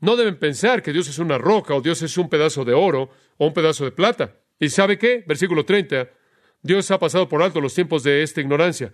No 0.00 0.16
deben 0.16 0.38
pensar 0.38 0.82
que 0.82 0.92
Dios 0.92 1.08
es 1.08 1.18
una 1.18 1.38
roca 1.38 1.74
o 1.74 1.80
Dios 1.80 2.02
es 2.02 2.18
un 2.18 2.28
pedazo 2.28 2.64
de 2.64 2.74
oro 2.74 3.10
o 3.38 3.46
un 3.46 3.54
pedazo 3.54 3.84
de 3.84 3.92
plata. 3.92 4.36
¿Y 4.58 4.68
sabe 4.68 4.98
qué? 4.98 5.24
Versículo 5.26 5.64
30. 5.64 6.19
Dios 6.62 6.90
ha 6.90 6.98
pasado 6.98 7.28
por 7.28 7.42
alto 7.42 7.60
los 7.60 7.74
tiempos 7.74 8.02
de 8.02 8.22
esta 8.22 8.40
ignorancia. 8.40 8.92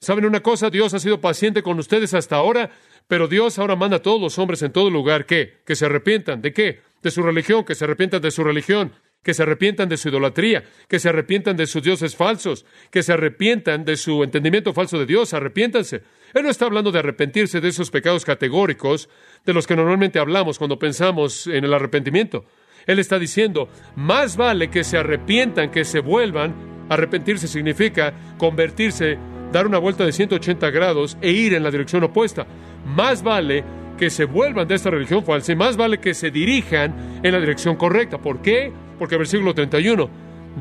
¿Saben 0.00 0.26
una 0.26 0.40
cosa? 0.40 0.70
Dios 0.70 0.92
ha 0.94 0.98
sido 0.98 1.20
paciente 1.20 1.62
con 1.62 1.78
ustedes 1.78 2.12
hasta 2.14 2.36
ahora, 2.36 2.70
pero 3.08 3.28
Dios 3.28 3.58
ahora 3.58 3.76
manda 3.76 3.98
a 3.98 4.02
todos 4.02 4.20
los 4.20 4.38
hombres 4.38 4.62
en 4.62 4.72
todo 4.72 4.90
lugar 4.90 5.24
que, 5.24 5.62
que 5.64 5.74
se 5.74 5.86
arrepientan. 5.86 6.42
¿De 6.42 6.52
qué? 6.52 6.80
De 7.02 7.10
su 7.10 7.22
religión, 7.22 7.64
que 7.64 7.74
se 7.74 7.84
arrepientan 7.84 8.20
de 8.20 8.30
su 8.30 8.44
religión, 8.44 8.92
que 9.22 9.32
se 9.32 9.42
arrepientan 9.42 9.88
de 9.88 9.96
su 9.96 10.08
idolatría, 10.08 10.64
que 10.86 10.98
se 10.98 11.08
arrepientan 11.08 11.56
de 11.56 11.66
sus 11.66 11.82
dioses 11.82 12.14
falsos, 12.14 12.66
que 12.90 13.02
se 13.02 13.12
arrepientan 13.12 13.84
de 13.84 13.96
su 13.96 14.22
entendimiento 14.22 14.74
falso 14.74 14.98
de 14.98 15.06
Dios, 15.06 15.32
arrepiéntanse. 15.32 16.02
Él 16.34 16.42
no 16.42 16.50
está 16.50 16.66
hablando 16.66 16.92
de 16.92 16.98
arrepentirse 16.98 17.60
de 17.60 17.68
esos 17.68 17.90
pecados 17.90 18.24
categóricos 18.24 19.08
de 19.44 19.54
los 19.54 19.66
que 19.66 19.76
normalmente 19.76 20.18
hablamos 20.18 20.58
cuando 20.58 20.78
pensamos 20.78 21.46
en 21.46 21.64
el 21.64 21.72
arrepentimiento. 21.72 22.44
Él 22.86 22.98
está 22.98 23.18
diciendo, 23.18 23.68
más 23.96 24.36
vale 24.36 24.70
que 24.70 24.84
se 24.84 24.98
arrepientan, 24.98 25.70
que 25.70 25.84
se 25.84 26.00
vuelvan. 26.00 26.75
Arrepentirse 26.88 27.48
significa 27.48 28.12
convertirse, 28.38 29.18
dar 29.52 29.66
una 29.66 29.78
vuelta 29.78 30.04
de 30.04 30.12
180 30.12 30.70
grados 30.70 31.16
e 31.20 31.30
ir 31.30 31.54
en 31.54 31.62
la 31.62 31.70
dirección 31.70 32.04
opuesta. 32.04 32.46
Más 32.84 33.22
vale 33.22 33.64
que 33.96 34.10
se 34.10 34.24
vuelvan 34.24 34.68
de 34.68 34.74
esta 34.74 34.90
religión 34.90 35.24
falsa 35.24 35.52
y 35.52 35.56
más 35.56 35.76
vale 35.76 35.98
que 35.98 36.14
se 36.14 36.30
dirijan 36.30 37.20
en 37.22 37.32
la 37.32 37.40
dirección 37.40 37.76
correcta. 37.76 38.18
¿Por 38.18 38.42
qué? 38.42 38.72
Porque 38.98 39.16
versículo 39.16 39.54
31, 39.54 40.08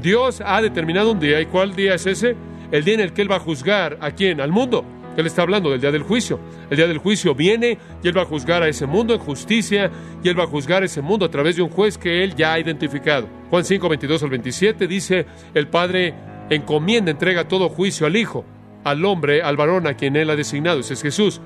Dios 0.02 0.42
ha 0.46 0.62
determinado 0.62 1.12
un 1.12 1.20
día, 1.20 1.42
¿y 1.42 1.46
cuál 1.46 1.76
día 1.76 1.96
es 1.96 2.06
ese? 2.06 2.36
El 2.72 2.84
día 2.84 2.96
en 2.96 3.00
el 3.02 3.14
que 3.14 3.22
Él 3.22 3.32
va 3.32 3.38
a 3.38 3.40
juzgar 3.40 3.98
a 4.02 4.12
quién? 4.12 4.42
Al 4.42 4.52
mundo. 4.52 4.84
Él 5.18 5.26
está 5.26 5.42
hablando 5.42 5.72
del 5.72 5.82
día 5.82 5.92
del 5.92 6.04
juicio. 6.04 6.40
El 6.70 6.78
día 6.78 6.88
del 6.88 6.98
juicio 6.98 7.36
viene 7.36 7.78
y 8.04 8.08
Él 8.08 8.18
va 8.18 8.24
a 8.24 8.26
juzgar 8.26 8.64
a 8.64 8.68
ese 8.68 8.86
mundo 8.86 9.14
en 9.14 9.20
justicia 9.20 9.90
y 10.24 10.30
Él 10.30 10.38
va 10.38 10.44
a 10.44 10.48
juzgar 10.48 10.84
a 10.84 10.86
ese 10.86 11.02
mundo 11.02 11.26
a 11.26 11.32
través 11.32 11.56
de 11.56 11.62
un 11.62 11.70
juez 11.70 11.98
que 11.98 12.24
Él 12.24 12.36
ya 12.36 12.54
ha 12.54 12.60
identificado. 12.60 13.28
Juan 13.50 13.64
5, 13.64 13.90
22 13.90 14.24
al 14.24 14.30
27 14.30 14.88
dice, 14.88 15.26
el 15.54 15.68
Padre 15.68 16.14
encomienda, 16.50 17.12
entrega 17.12 17.48
todo 17.48 17.70
juicio 17.70 18.08
al 18.08 18.16
Hijo, 18.16 18.46
al 18.84 19.04
hombre, 19.06 19.42
al 19.42 19.58
varón 19.58 19.88
a 19.88 19.96
quien 19.96 20.16
Él 20.16 20.30
ha 20.30 20.36
designado. 20.36 20.80
Ese 20.80 20.94
es 20.94 21.02
Jesús. 21.02 21.42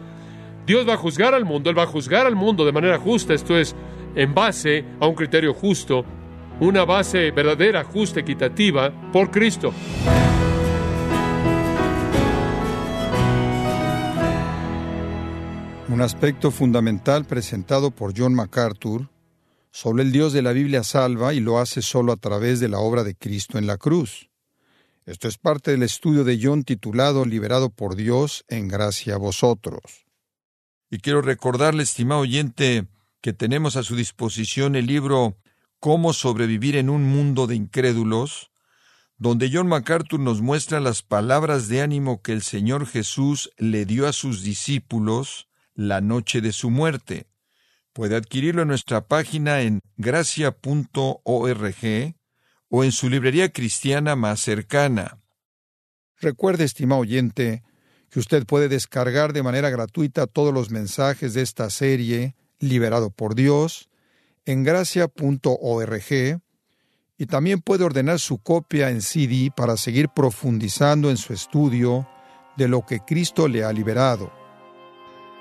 Dios 0.65 0.87
va 0.87 0.93
a 0.93 0.97
juzgar 0.97 1.33
al 1.33 1.45
mundo, 1.45 1.69
Él 1.69 1.77
va 1.77 1.83
a 1.83 1.87
juzgar 1.87 2.25
al 2.25 2.35
mundo 2.35 2.65
de 2.65 2.71
manera 2.71 2.99
justa, 2.99 3.33
esto 3.33 3.57
es, 3.57 3.75
en 4.15 4.33
base 4.33 4.85
a 4.99 5.07
un 5.07 5.15
criterio 5.15 5.53
justo, 5.53 6.05
una 6.59 6.85
base 6.85 7.31
verdadera, 7.31 7.83
justa, 7.83 8.19
equitativa, 8.19 8.91
por 9.11 9.31
Cristo. 9.31 9.73
Un 15.89 16.01
aspecto 16.01 16.51
fundamental 16.51 17.25
presentado 17.25 17.89
por 17.89 18.13
John 18.15 18.35
MacArthur 18.35 19.09
sobre 19.71 20.03
el 20.03 20.11
Dios 20.11 20.33
de 20.33 20.43
la 20.43 20.51
Biblia 20.51 20.83
salva 20.83 21.33
y 21.33 21.39
lo 21.39 21.57
hace 21.57 21.81
solo 21.81 22.11
a 22.11 22.17
través 22.17 22.59
de 22.59 22.69
la 22.69 22.77
obra 22.77 23.03
de 23.03 23.15
Cristo 23.15 23.57
en 23.57 23.65
la 23.65 23.77
cruz. 23.77 24.29
Esto 25.07 25.27
es 25.27 25.39
parte 25.39 25.71
del 25.71 25.81
estudio 25.81 26.23
de 26.23 26.39
John 26.39 26.63
titulado 26.63 27.25
Liberado 27.25 27.71
por 27.71 27.95
Dios 27.95 28.45
en 28.49 28.67
gracia 28.67 29.15
a 29.15 29.17
vosotros. 29.17 30.05
Y 30.91 30.99
quiero 30.99 31.23
recordarle, 31.23 31.81
estimado 31.81 32.21
oyente, 32.21 32.85
que 33.19 33.33
tenemos 33.33 33.75
a 33.75 33.81
su 33.81 33.95
disposición 33.95 34.75
el 34.75 34.85
libro 34.85 35.37
Cómo 35.79 36.13
sobrevivir 36.13 36.75
en 36.75 36.91
un 36.91 37.03
mundo 37.03 37.47
de 37.47 37.55
incrédulos, 37.55 38.51
donde 39.17 39.49
John 39.51 39.67
MacArthur 39.67 40.19
nos 40.19 40.39
muestra 40.39 40.79
las 40.79 41.01
palabras 41.01 41.67
de 41.67 41.81
ánimo 41.81 42.21
que 42.21 42.33
el 42.33 42.43
Señor 42.43 42.85
Jesús 42.85 43.49
le 43.57 43.85
dio 43.85 44.07
a 44.07 44.13
sus 44.13 44.43
discípulos 44.43 45.48
la 45.75 46.01
noche 46.01 46.41
de 46.41 46.51
su 46.51 46.69
muerte. 46.69 47.27
Puede 47.93 48.15
adquirirlo 48.15 48.61
en 48.61 48.67
nuestra 48.67 49.07
página 49.07 49.61
en 49.61 49.81
gracia.org 49.97 51.25
o 52.69 52.83
en 52.83 52.91
su 52.91 53.09
librería 53.09 53.49
cristiana 53.51 54.15
más 54.15 54.39
cercana. 54.41 55.19
Recuerde, 56.17 56.65
estimado 56.65 57.01
oyente, 57.01 57.63
que 58.09 58.19
usted 58.19 58.45
puede 58.45 58.69
descargar 58.69 59.33
de 59.33 59.43
manera 59.43 59.69
gratuita 59.69 60.27
todos 60.27 60.53
los 60.53 60.69
mensajes 60.69 61.33
de 61.33 61.41
esta 61.41 61.69
serie, 61.69 62.35
Liberado 62.61 63.09
por 63.09 63.35
Dios, 63.35 63.89
en 64.45 64.63
gracia.org 64.63 66.41
y 67.17 67.25
también 67.25 67.61
puede 67.61 67.83
ordenar 67.83 68.19
su 68.19 68.37
copia 68.39 68.89
en 68.89 69.01
CD 69.01 69.51
para 69.55 69.77
seguir 69.77 70.09
profundizando 70.09 71.09
en 71.09 71.17
su 71.17 71.33
estudio 71.33 72.07
de 72.57 72.67
lo 72.67 72.85
que 72.85 73.01
Cristo 73.01 73.47
le 73.47 73.63
ha 73.63 73.73
liberado. 73.73 74.38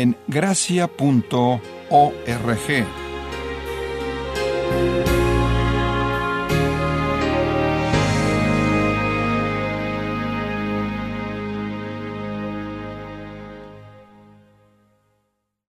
en 0.00 0.16
gracia.org. 0.26 1.60